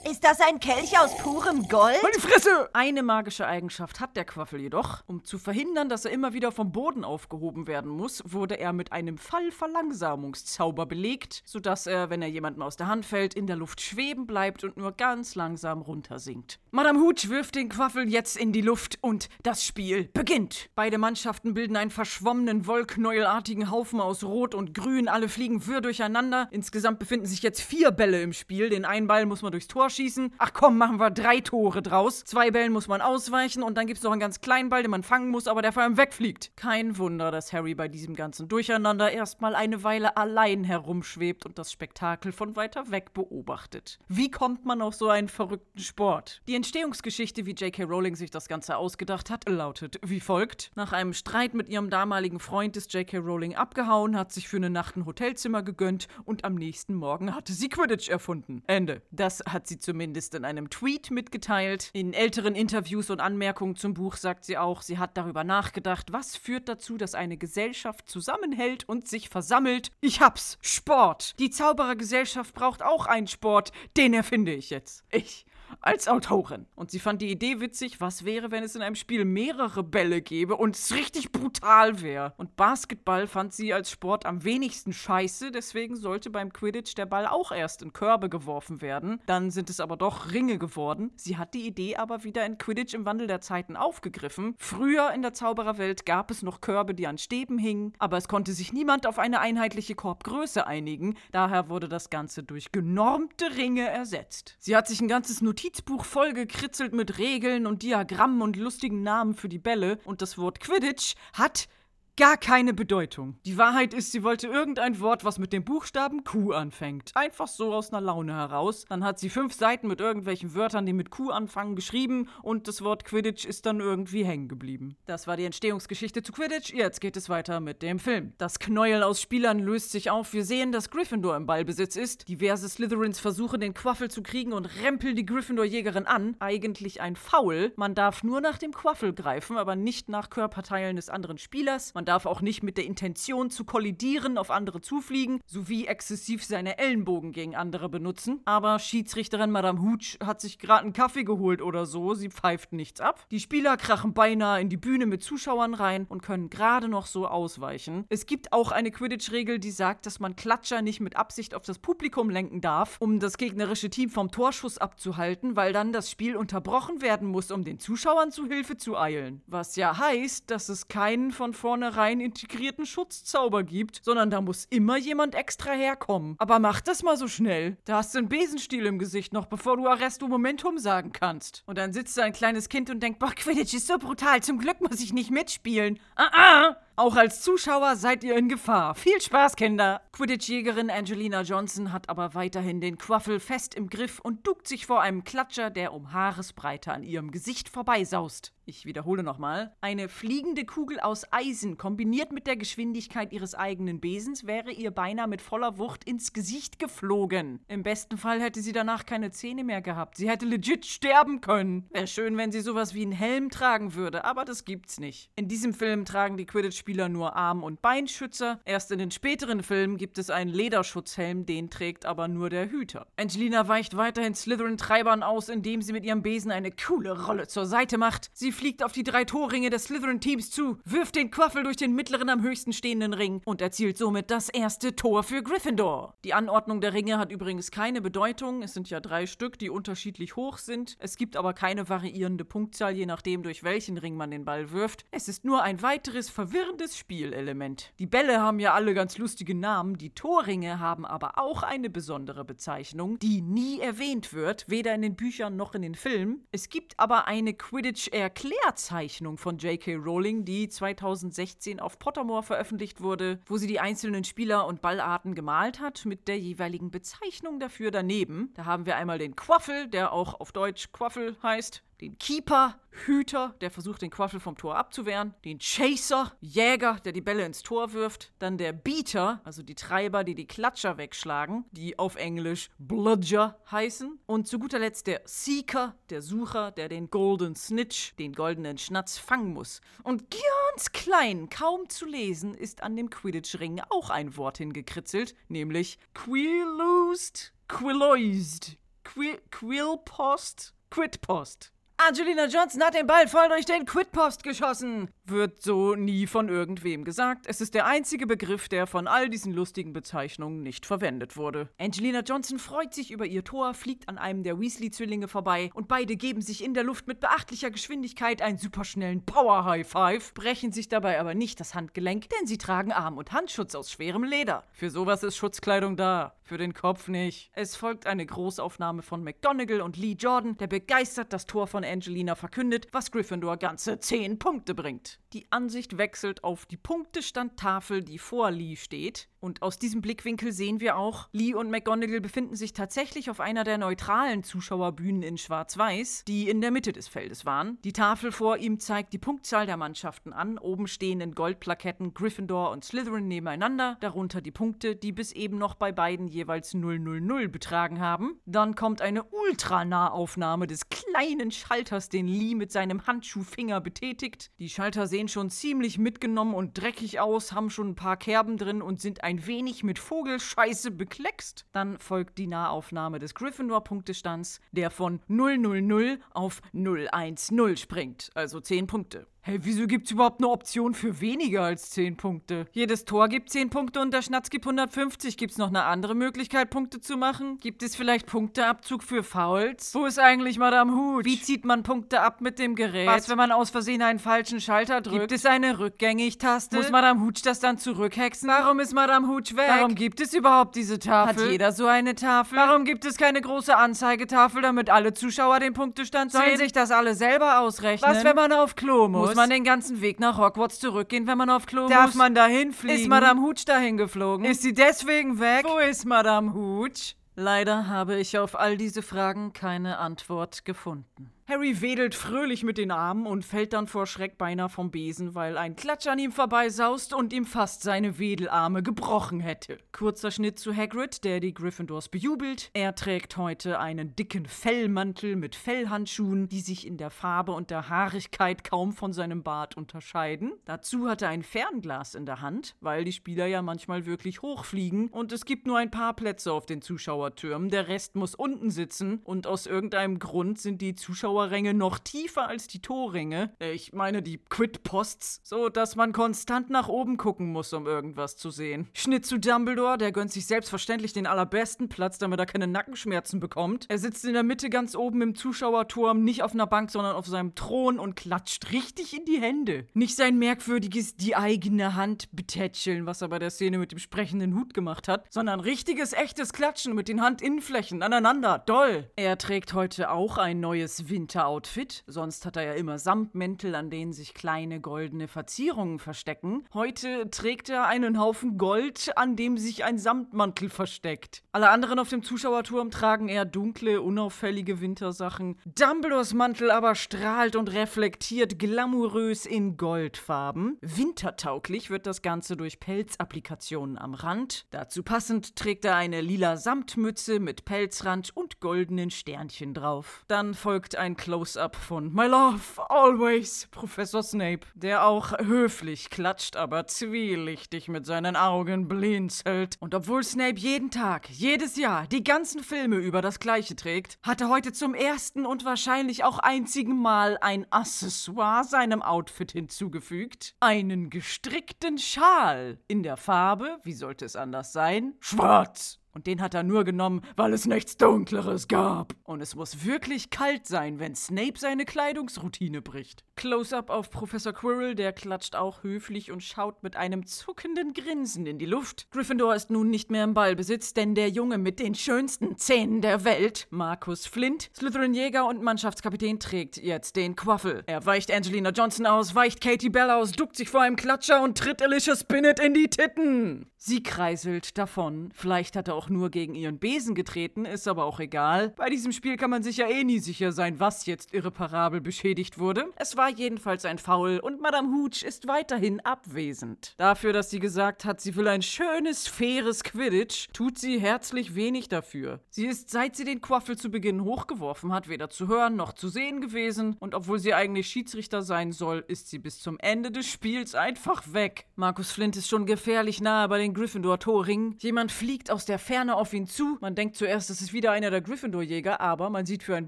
[0.09, 1.95] Ist das ein Kelch aus purem Gold?
[2.13, 2.69] Die Fresse!
[2.73, 5.01] Eine magische Eigenschaft hat der Quaffel jedoch.
[5.07, 8.91] Um zu verhindern, dass er immer wieder vom Boden aufgehoben werden muss, wurde er mit
[8.91, 13.79] einem Fallverlangsamungszauber belegt, sodass er, wenn er jemandem aus der Hand fällt, in der Luft
[13.79, 16.59] schweben bleibt und nur ganz langsam runtersinkt.
[16.71, 20.69] Madame Hooch wirft den Quaffel jetzt in die Luft und das Spiel beginnt.
[20.75, 25.07] Beide Mannschaften bilden einen verschwommenen, wollknäuelartigen Haufen aus Rot und Grün.
[25.07, 26.49] Alle fliegen wirr durcheinander.
[26.51, 28.69] Insgesamt befinden sich jetzt vier Bälle im Spiel.
[28.69, 30.33] Den einen Ball muss man durchs Tor schießen.
[30.37, 32.23] Ach komm, machen wir drei Tore draus.
[32.25, 34.91] Zwei Bällen muss man ausweichen und dann gibt es noch einen ganz kleinen Ball, den
[34.91, 36.51] man fangen muss, aber der vor allem wegfliegt.
[36.55, 41.71] Kein Wunder, dass Harry bei diesem ganzen Durcheinander erstmal eine Weile allein herumschwebt und das
[41.71, 43.99] Spektakel von weiter weg beobachtet.
[44.07, 46.41] Wie kommt man auf so einen verrückten Sport?
[46.47, 47.83] Die Entstehungsgeschichte, wie J.K.
[47.83, 50.71] Rowling sich das Ganze ausgedacht hat, lautet wie folgt.
[50.75, 53.17] Nach einem Streit mit ihrem damaligen Freund ist J.K.
[53.17, 57.53] Rowling abgehauen, hat sich für eine Nacht ein Hotelzimmer gegönnt und am nächsten Morgen hatte
[57.53, 58.63] sie Quidditch erfunden.
[58.67, 59.01] Ende.
[59.11, 61.89] Das hat sie zumindest in einem Tweet mitgeteilt.
[61.93, 66.35] In älteren Interviews und Anmerkungen zum Buch sagt sie auch, sie hat darüber nachgedacht, was
[66.35, 69.91] führt dazu, dass eine Gesellschaft zusammenhält und sich versammelt.
[70.01, 70.57] Ich hab's.
[70.61, 71.37] Sport.
[71.39, 73.71] Die Zauberergesellschaft braucht auch einen Sport.
[73.97, 75.03] Den erfinde ich jetzt.
[75.11, 75.45] Ich
[75.81, 76.65] als Autorin.
[76.75, 80.21] Und sie fand die Idee witzig, was wäre, wenn es in einem Spiel mehrere Bälle
[80.21, 82.33] gäbe und es richtig brutal wäre.
[82.37, 87.27] Und Basketball fand sie als Sport am wenigsten scheiße, deswegen sollte beim Quidditch der Ball
[87.27, 89.19] auch erst in Körbe geworfen werden.
[89.25, 91.11] Dann sind es aber doch Ringe geworden.
[91.15, 94.55] Sie hat die Idee aber wieder in Quidditch im Wandel der Zeiten aufgegriffen.
[94.57, 98.53] Früher in der Zaubererwelt gab es noch Körbe, die an Stäben hingen, aber es konnte
[98.53, 101.15] sich niemand auf eine einheitliche Korbgröße einigen.
[101.31, 104.55] Daher wurde das Ganze durch genormte Ringe ersetzt.
[104.59, 109.33] Sie hat sich ein ganzes Notiz Notizbuch vollgekritzelt mit Regeln und Diagrammen und lustigen Namen
[109.33, 109.97] für die Bälle.
[110.03, 111.69] Und das Wort Quidditch hat
[112.15, 113.37] gar keine Bedeutung.
[113.45, 117.11] Die Wahrheit ist, sie wollte irgendein Wort, was mit dem Buchstaben Q anfängt.
[117.15, 118.85] Einfach so aus einer Laune heraus.
[118.87, 122.83] Dann hat sie fünf Seiten mit irgendwelchen Wörtern, die mit Q anfangen, geschrieben und das
[122.83, 124.95] Wort Quidditch ist dann irgendwie hängen geblieben.
[125.05, 126.73] Das war die Entstehungsgeschichte zu Quidditch.
[126.73, 128.33] Jetzt geht es weiter mit dem Film.
[128.37, 130.33] Das Knäuel aus Spielern löst sich auf.
[130.33, 132.27] Wir sehen, dass Gryffindor im Ballbesitz ist.
[132.29, 136.35] Diverse Slytherins versuchen, den Quaffel zu kriegen und rempeln die Gryffindor-Jägerin an.
[136.39, 137.73] Eigentlich ein Foul.
[137.75, 141.93] Man darf nur nach dem Quaffel greifen, aber nicht nach Körperteilen des anderen Spielers.
[141.93, 146.43] Man Man darf auch nicht mit der Intention zu kollidieren auf andere zufliegen, sowie exzessiv
[146.43, 148.41] seine Ellenbogen gegen andere benutzen.
[148.43, 152.99] Aber Schiedsrichterin Madame Hooch hat sich gerade einen Kaffee geholt oder so, sie pfeift nichts
[152.99, 153.25] ab.
[153.31, 157.25] Die Spieler krachen beinahe in die Bühne mit Zuschauern rein und können gerade noch so
[157.25, 158.03] ausweichen.
[158.09, 161.79] Es gibt auch eine Quidditch-Regel, die sagt, dass man Klatscher nicht mit Absicht auf das
[161.79, 167.01] Publikum lenken darf, um das gegnerische Team vom Torschuss abzuhalten, weil dann das Spiel unterbrochen
[167.01, 169.41] werden muss, um den Zuschauern zu Hilfe zu eilen.
[169.47, 174.97] Was ja heißt, dass es keinen von vornherein integrierten Schutzzauber gibt, sondern da muss immer
[174.97, 176.35] jemand extra herkommen.
[176.39, 177.77] Aber mach das mal so schnell.
[177.85, 181.63] Da hast du einen Besenstiel im Gesicht noch, bevor du Arresto Momentum sagen kannst.
[181.65, 184.59] Und dann sitzt da ein kleines Kind und denkt, boah, Quidditch ist so brutal, zum
[184.59, 185.99] Glück muss ich nicht mitspielen.
[186.15, 186.75] Ah, ah!
[186.95, 188.93] Auch als Zuschauer seid ihr in Gefahr.
[188.93, 190.01] Viel Spaß, Kinder!
[190.11, 195.01] Quidditch-Jägerin Angelina Johnson hat aber weiterhin den Quaffel fest im Griff und duckt sich vor
[195.01, 198.53] einem Klatscher, der um Haaresbreite an ihrem Gesicht vorbeisaust.
[198.65, 199.75] Ich wiederhole nochmal.
[199.81, 205.27] Eine fliegende Kugel aus Eisen kombiniert mit der Geschwindigkeit ihres eigenen Besens wäre ihr beinahe
[205.27, 207.59] mit voller Wucht ins Gesicht geflogen.
[207.67, 210.15] Im besten Fall hätte sie danach keine Zähne mehr gehabt.
[210.15, 211.89] Sie hätte legit sterben können.
[211.91, 215.29] Wäre schön, wenn sie sowas wie einen Helm tragen würde, aber das gibt's nicht.
[215.35, 216.45] In diesem Film tragen die
[216.83, 218.59] Quidditch-Spieler nur Arm- und Beinschützer.
[218.65, 223.07] Erst in den späteren Filmen gibt es einen Lederschutzhelm, den trägt aber nur der Hüter.
[223.17, 227.97] Angelina weicht weiterhin Slytherin-Treibern aus, indem sie mit ihrem Besen eine coole Rolle zur Seite
[227.97, 228.29] macht.
[228.33, 232.29] Sie fliegt auf die drei Torringe des Slytherin-Teams zu, wirft den Quaffel durch den mittleren
[232.29, 236.15] am höchsten stehenden Ring und erzielt somit das erste Tor für Gryffindor.
[236.23, 238.61] Die Anordnung der Ringe hat übrigens keine Bedeutung.
[238.61, 240.97] Es sind ja drei Stück, die unterschiedlich hoch sind.
[240.99, 245.05] Es gibt aber keine variierende Punktzahl, je nachdem, durch welchen Ring man den Ball wirft.
[245.11, 247.93] Es ist nur ein weiteres verwirrendes Spielelement.
[247.99, 252.45] Die Bälle haben ja alle ganz lustige Namen, die Torringe haben aber auch eine besondere
[252.45, 256.45] Bezeichnung, die nie erwähnt wird, weder in den Büchern noch in den Filmen.
[256.51, 259.95] Es gibt aber eine Quidditch-Erklärzeichnung von J.K.
[259.95, 265.79] Rowling, die 2016 auf Pottermore veröffentlicht wurde, wo sie die einzelnen Spieler und Ballarten gemalt
[265.79, 268.51] hat, mit der jeweiligen Bezeichnung dafür daneben.
[268.55, 273.55] Da haben wir einmal den Quaffel, der auch auf Deutsch Quaffel heißt, den Keeper, Hüter,
[273.61, 277.93] der versucht, den Quaffel vom Tor abzuwehren, den Chaser, Jäger, der die Bälle ins Tor
[277.93, 283.59] wirft, dann der Beater, also die Treiber, die die Klatscher wegschlagen, die auf Englisch Bludger
[283.71, 288.77] heißen, und zu guter Letzt der Seeker, der Sucher, der den Golden Snitch, den goldenen
[288.77, 289.81] Schnatz, fangen muss.
[290.03, 295.97] Und ganz klein, kaum zu lesen, ist an dem Quidditch-Ring auch ein Wort hingekritzelt, nämlich
[296.13, 301.72] Quilloosed, Quilloised, Qui Quillpost, Quidpost.
[302.05, 305.09] Angelina Johnson hat den Ball voll durch den Quidpost geschossen.
[305.23, 307.45] Wird so nie von irgendwem gesagt.
[307.47, 311.69] Es ist der einzige Begriff, der von all diesen lustigen Bezeichnungen nicht verwendet wurde.
[311.79, 316.17] Angelina Johnson freut sich über ihr Tor, fliegt an einem der Weasley-Zwillinge vorbei und beide
[316.17, 321.35] geben sich in der Luft mit beachtlicher Geschwindigkeit einen superschnellen Power-High-Five, brechen sich dabei aber
[321.35, 324.65] nicht das Handgelenk, denn sie tragen Arm- und Handschutz aus schwerem Leder.
[324.73, 327.49] Für sowas ist Schutzkleidung da, für den Kopf nicht.
[327.53, 332.35] Es folgt eine Großaufnahme von McGonagall und Lee Jordan, der begeistert das Tor von Angelina
[332.35, 335.19] verkündet, was Gryffindor ganze 10 Punkte bringt.
[335.31, 339.29] Die Ansicht wechselt auf die Punktestandtafel, die vor Lee steht.
[339.39, 343.65] Und aus diesem Blickwinkel sehen wir auch, Lee und McGonagall befinden sich tatsächlich auf einer
[343.65, 347.77] der neutralen Zuschauerbühnen in Schwarz-Weiß, die in der Mitte des Feldes waren.
[347.83, 350.57] Die Tafel vor ihm zeigt die Punktzahl der Mannschaften an.
[350.57, 355.75] Oben stehen in Goldplaketten Gryffindor und Slytherin nebeneinander, darunter die Punkte, die bis eben noch
[355.75, 358.39] bei beiden jeweils 000 betragen haben.
[358.45, 364.51] Dann kommt eine Ultranahaufnahme des kleinen Schalters, den Lee mit seinem Handschuhfinger betätigt.
[364.59, 368.83] Die Schalter sehen schon ziemlich mitgenommen und dreckig aus, haben schon ein paar Kerben drin
[368.83, 371.65] und sind ein wenig mit Vogelscheiße bekleckst.
[371.71, 379.25] Dann folgt die Nahaufnahme des Gryffindor-Punktestands, der von 000 auf 010 springt, also 10 Punkte.
[379.45, 382.65] Hey, wieso gibt's überhaupt eine Option für weniger als 10 Punkte?
[382.71, 385.35] Jedes Tor gibt 10 Punkte und der Schnatz gibt 150.
[385.35, 387.57] Gibt's noch eine andere Möglichkeit, Punkte zu machen?
[387.59, 389.93] Gibt es vielleicht Punkteabzug für Fouls?
[389.95, 391.25] Wo ist eigentlich Madame Hooch?
[391.25, 393.05] Wie zieht man Punkte ab mit dem Gerät?
[393.05, 395.19] Was, wenn man aus Versehen einen falschen Schalter drückt?
[395.19, 396.77] Gibt es eine Rückgängig-Taste?
[396.77, 398.47] Muss Madame Hooch das dann zurückhexen?
[398.47, 399.67] Warum ist Madame Hooch weg?
[399.67, 401.43] Warum gibt es überhaupt diese Tafel?
[401.43, 402.57] Hat jeder so eine Tafel?
[402.57, 406.41] Warum gibt es keine große Anzeigetafel, damit alle Zuschauer den Punktestand sehen?
[406.45, 408.09] Sollen sich das alle selber ausrechnen?
[408.09, 409.32] Was, wenn man auf Klo muss?
[409.32, 412.15] Muss man den ganzen Weg nach Hogwarts zurückgehen, wenn man auf Klo Darf muss?
[412.15, 412.95] man dahin fliegen?
[412.99, 414.45] Ist Madame Hooch dahin geflogen?
[414.45, 415.65] Ist sie deswegen weg?
[415.67, 417.15] Wo ist Madame Hooch?
[417.35, 421.32] Leider habe ich auf all diese Fragen keine Antwort gefunden.
[421.45, 425.57] Harry wedelt fröhlich mit den Armen und fällt dann vor Schreck beinahe vom Besen, weil
[425.57, 429.77] ein Klatsch an ihm vorbeisaust und ihm fast seine Wedelarme gebrochen hätte.
[429.91, 432.69] Kurzer Schnitt zu Hagrid, der die Gryffindors bejubelt.
[432.73, 437.89] Er trägt heute einen dicken Fellmantel mit Fellhandschuhen, die sich in der Farbe und der
[437.89, 440.53] Haarigkeit kaum von seinem Bart unterscheiden.
[440.63, 445.09] Dazu hat er ein Fernglas in der Hand, weil die Spieler ja manchmal wirklich hochfliegen
[445.09, 447.67] und es gibt nur ein paar Plätze auf den Zuschauertürmen.
[447.67, 450.95] Der Rest muss unten sitzen und aus irgendeinem Grund sind die
[451.33, 453.51] Zuschauerränge noch tiefer als die Torränge.
[453.59, 458.37] Äh, Ich meine die Quid-Posts, so dass man konstant nach oben gucken muss, um irgendwas
[458.37, 458.87] zu sehen.
[458.93, 463.87] Schnitt zu Dumbledore, der gönnt sich selbstverständlich den allerbesten Platz, damit er keine Nackenschmerzen bekommt.
[463.89, 467.25] Er sitzt in der Mitte ganz oben im Zuschauerturm, nicht auf einer Bank, sondern auf
[467.25, 469.87] seinem Thron und klatscht richtig in die Hände.
[469.95, 474.55] Nicht sein merkwürdiges die eigene Hand betätscheln, was er bei der Szene mit dem sprechenden
[474.55, 478.59] Hut gemacht hat, sondern richtiges, echtes Klatschen mit den Handinnenflächen aneinander.
[478.59, 479.09] Doll!
[479.15, 482.03] Er trägt heute auch ein neues Winteroutfit.
[482.05, 486.65] Sonst hat er ja immer Samtmäntel, an denen sich kleine goldene Verzierungen verstecken.
[486.73, 491.41] Heute trägt er einen Haufen Gold, an dem sich ein Samtmantel versteckt.
[491.53, 495.57] Alle anderen auf dem Zuschauerturm tragen eher dunkle, unauffällige Wintersachen.
[495.63, 500.77] Dumbledores Mantel aber strahlt und reflektiert glamourös in Goldfarben.
[500.81, 504.65] Wintertauglich wird das Ganze durch Pelzapplikationen am Rand.
[504.71, 510.25] Dazu passend trägt er eine lila Samtmütze mit Pelzrand und goldenen Sternchen drauf.
[510.27, 516.87] Dann folgt ein Close-up von My Love Always, Professor Snape, der auch höflich klatscht, aber
[516.87, 519.77] zwielichtig mit seinen Augen blinzelt.
[519.79, 524.41] Und obwohl Snape jeden Tag, jedes Jahr, die ganzen Filme über das Gleiche trägt, hat
[524.41, 530.55] er heute zum ersten und wahrscheinlich auch einzigen Mal ein Accessoire seinem Outfit hinzugefügt.
[530.59, 532.79] Einen gestrickten Schal.
[532.87, 535.13] In der Farbe, wie sollte es anders sein?
[535.19, 536.02] Schwarz.
[536.13, 539.15] Und den hat er nur genommen, weil es nichts Dunkleres gab.
[539.23, 543.23] Und es muss wirklich kalt sein, wenn Snape seine Kleidungsroutine bricht.
[543.35, 548.59] Close-up auf Professor Quirrell, der klatscht auch höflich und schaut mit einem zuckenden Grinsen in
[548.59, 549.07] die Luft.
[549.09, 553.25] Gryffindor ist nun nicht mehr im Ballbesitz, denn der Junge mit den schönsten Zähnen der
[553.25, 557.83] Welt, Markus Flint, Slytherin-Jäger und Mannschaftskapitän, trägt jetzt den Quaffel.
[557.87, 561.57] Er weicht Angelina Johnson aus, weicht Katie Bell aus, duckt sich vor einem Klatscher und
[561.57, 563.65] tritt Alicia Spinnet in die Titten.
[563.77, 565.31] Sie kreiselt davon.
[565.33, 568.73] Vielleicht hat er nur gegen ihren Besen getreten, ist aber auch egal.
[568.75, 572.59] Bei diesem Spiel kann man sich ja eh nie sicher sein, was jetzt irreparabel beschädigt
[572.59, 572.85] wurde.
[572.95, 576.93] Es war jedenfalls ein Foul und Madame Hooch ist weiterhin abwesend.
[576.97, 581.87] Dafür, dass sie gesagt hat, sie will ein schönes, faires Quidditch, tut sie herzlich wenig
[581.87, 582.41] dafür.
[582.49, 586.09] Sie ist, seit sie den Quaffel zu Beginn hochgeworfen hat, weder zu hören noch zu
[586.09, 590.27] sehen gewesen und obwohl sie eigentlich Schiedsrichter sein soll, ist sie bis zum Ende des
[590.27, 591.65] Spiels einfach weg.
[591.75, 594.75] Markus Flint ist schon gefährlich nahe bei den Gryffindor-Torringen.
[594.79, 596.77] Jemand fliegt aus der Ferne auf ihn zu.
[596.81, 599.87] Man denkt zuerst, es ist wieder einer der Gryffindor-Jäger, aber man sieht für einen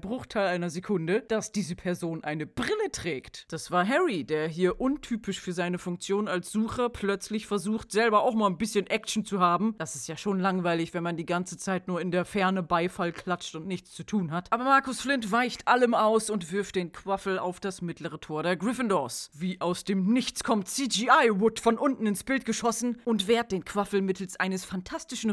[0.00, 3.52] Bruchteil einer Sekunde, dass diese Person eine Brille trägt.
[3.52, 8.34] Das war Harry, der hier untypisch für seine Funktion als Sucher plötzlich versucht, selber auch
[8.34, 9.74] mal ein bisschen Action zu haben.
[9.78, 13.12] Das ist ja schon langweilig, wenn man die ganze Zeit nur in der Ferne Beifall
[13.12, 14.52] klatscht und nichts zu tun hat.
[14.52, 18.56] Aber Markus Flint weicht allem aus und wirft den Quaffel auf das mittlere Tor der
[18.56, 19.30] Gryffindors.
[19.34, 24.02] Wie aus dem Nichts kommt CGI-Wood von unten ins Bild geschossen und wehrt den Quaffel
[24.02, 25.30] mittels eines fantastischen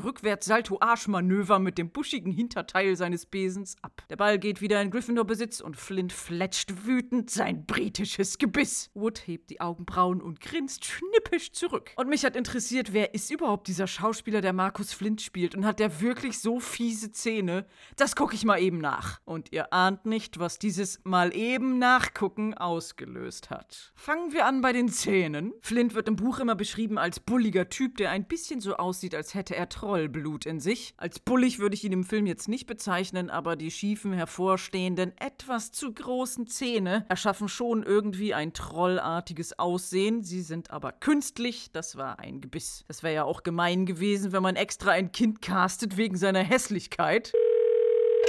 [0.64, 4.04] Rückwärts-Salto-Arsch-Manöver mit dem buschigen Hinterteil seines Besens ab.
[4.10, 8.90] Der Ball geht wieder in Gryffindor-Besitz und Flint fletscht wütend sein britisches Gebiss.
[8.94, 11.92] Wood hebt die Augenbrauen und grinst schnippisch zurück.
[11.96, 15.80] Und mich hat interessiert, wer ist überhaupt dieser Schauspieler, der Markus Flint spielt und hat
[15.80, 17.66] der wirklich so fiese Zähne?
[17.96, 19.20] Das gucke ich mal eben nach.
[19.26, 23.92] Und ihr ahnt nicht, was dieses mal eben nachgucken ausgelöst hat.
[23.96, 25.54] Fangen wir an bei den Zähnen.
[25.62, 29.34] Flint wird im Buch immer beschrieben als bulliger Typ, der ein bisschen so aussieht, als
[29.34, 30.94] hätte er Trollblut in sich.
[30.98, 35.72] Als bullig würde ich ihn im Film jetzt nicht bezeichnen, aber die schiefen, hervorstehenden, etwas
[35.72, 40.24] zu großen Zähne erschaffen schon irgendwie ein trollartiges Aussehen.
[40.24, 42.86] Sie sind aber künstlich, das war ein Gebiss.
[42.88, 47.34] Das wäre ja auch gemein gewesen, wenn man extra ein Kind castet wegen seiner Hässlichkeit.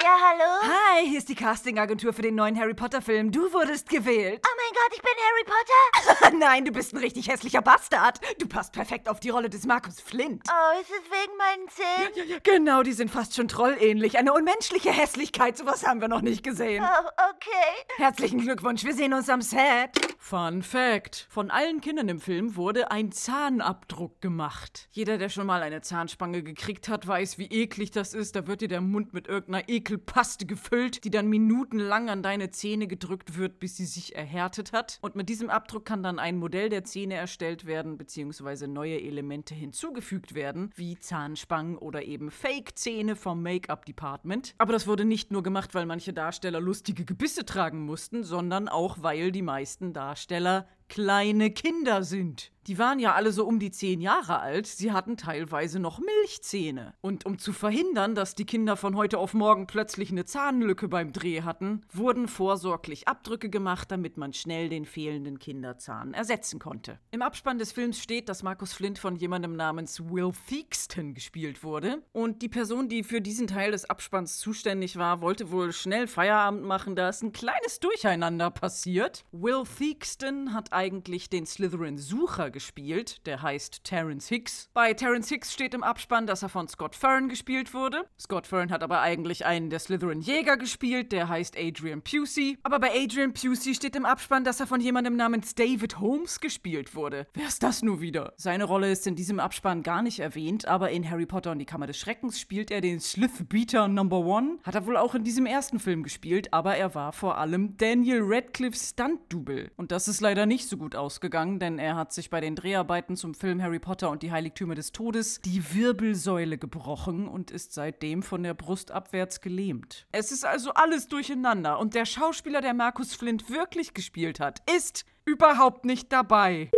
[0.03, 0.75] Ja, hallo?
[0.75, 3.31] Hi, hier ist die Castingagentur für den neuen Harry Potter Film.
[3.31, 4.41] Du wurdest gewählt.
[4.45, 6.37] Oh mein Gott, ich bin Harry Potter.
[6.39, 8.19] Nein, du bist ein richtig hässlicher Bastard.
[8.41, 10.43] Du passt perfekt auf die Rolle des Markus Flint.
[10.51, 12.13] Oh, ist es wegen meinen Zähnen?
[12.29, 14.19] Ja, ja, genau, die sind fast schon trollähnlich.
[14.19, 16.85] Eine unmenschliche Hässlichkeit, sowas haben wir noch nicht gesehen.
[16.85, 17.87] Oh, okay.
[17.97, 19.91] Herzlichen Glückwunsch, wir sehen uns am Set.
[20.19, 24.89] Fun Fact: Von allen Kindern im Film wurde ein Zahnabdruck gemacht.
[24.91, 28.35] Jeder, der schon mal eine Zahnspange gekriegt hat, weiß, wie eklig das ist.
[28.35, 32.49] Da wird dir der Mund mit irgendeiner ekligen Ekelpaste gefüllt, die dann minutenlang an deine
[32.51, 34.99] Zähne gedrückt wird, bis sie sich erhärtet hat.
[35.03, 39.55] Und mit diesem Abdruck kann dann ein Modell der Zähne erstellt werden, beziehungsweise neue Elemente
[39.55, 44.55] hinzugefügt werden, wie Zahnspangen oder eben Fake-Zähne vom Make-up-Department.
[44.57, 49.03] Aber das wurde nicht nur gemacht, weil manche Darsteller lustige Gebisse tragen mussten, sondern auch,
[49.03, 52.53] weil die meisten Darsteller kleine Kinder sind.
[52.67, 56.95] Die waren ja alle so um die zehn Jahre alt, sie hatten teilweise noch Milchzähne.
[57.03, 61.13] Und um zu verhindern, dass die Kinder von heute auf morgen plötzlich eine Zahnlücke beim
[61.13, 66.99] Dreh hatten, wurden vorsorglich Abdrücke gemacht, damit man schnell den fehlenden Kinderzahn ersetzen konnte.
[67.11, 72.03] Im Abspann des Films steht, dass Markus Flint von jemandem namens Will Theakston gespielt wurde.
[72.13, 76.65] Und die Person, die für diesen Teil des Abspanns zuständig war, wollte wohl schnell Feierabend
[76.65, 79.27] machen, da ist ein kleines Durcheinander passiert.
[79.33, 84.69] Will Theakston hat eigentlich den Slytherin-Sucher gespielt, der heißt Terence Hicks.
[84.75, 88.05] Bei Terence Hicks steht im Abspann, dass er von Scott Fern gespielt wurde.
[88.21, 92.59] Scott Fern hat aber eigentlich einen der Slytherin-Jäger gespielt, der heißt Adrian Pusey.
[92.65, 96.95] Aber bei Adrian Pusey steht im Abspann, dass er von jemandem namens David Holmes gespielt
[96.95, 97.29] wurde.
[97.33, 98.35] Wer ist das nur wieder?
[98.37, 101.65] Seine Rolle ist in diesem Abspann gar nicht erwähnt, aber in Harry Potter und die
[101.65, 104.59] Kammer des Schreckens spielt er den Slithbeater Number One.
[104.63, 108.21] Hat er wohl auch in diesem ersten Film gespielt, aber er war vor allem Daniel
[108.23, 109.71] Radcliffe's Stunt-Double.
[109.77, 113.17] Und das ist leider nicht so gut ausgegangen, denn er hat sich bei den Dreharbeiten
[113.17, 118.23] zum Film Harry Potter und die Heiligtümer des Todes die Wirbelsäule gebrochen und ist seitdem
[118.23, 120.07] von der Brust abwärts gelähmt.
[120.13, 125.05] Es ist also alles durcheinander und der Schauspieler, der Markus Flint wirklich gespielt hat, ist
[125.25, 126.71] überhaupt nicht dabei.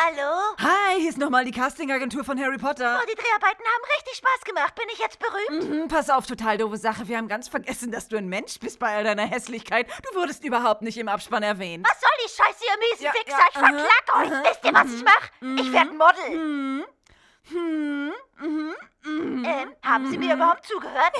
[0.00, 0.54] Hallo?
[0.58, 2.98] Hi, hier ist nochmal die Castingagentur von Harry Potter.
[3.02, 4.74] Oh, die Dreharbeiten haben richtig Spaß gemacht.
[4.74, 5.70] Bin ich jetzt berühmt?
[5.70, 7.08] Mhm, pass auf, total doofe Sache.
[7.08, 9.86] Wir haben ganz vergessen, dass du ein Mensch bist bei all deiner Hässlichkeit.
[10.10, 11.86] Du wurdest überhaupt nicht im Abspann erwähnt.
[11.88, 13.38] Was soll die Scheiße, ihr miesen Ja, Fixer?
[13.38, 14.32] ja, ich verklag aha, euch.
[14.32, 15.60] aha, Wisst ihr, was ich mach?
[15.64, 16.30] Ich werde Model.
[16.30, 16.84] Hm,
[17.50, 18.72] hm, mhm,
[19.04, 19.44] mhm.
[19.44, 21.12] Ähm, haben Sie mir überhaupt zugehört?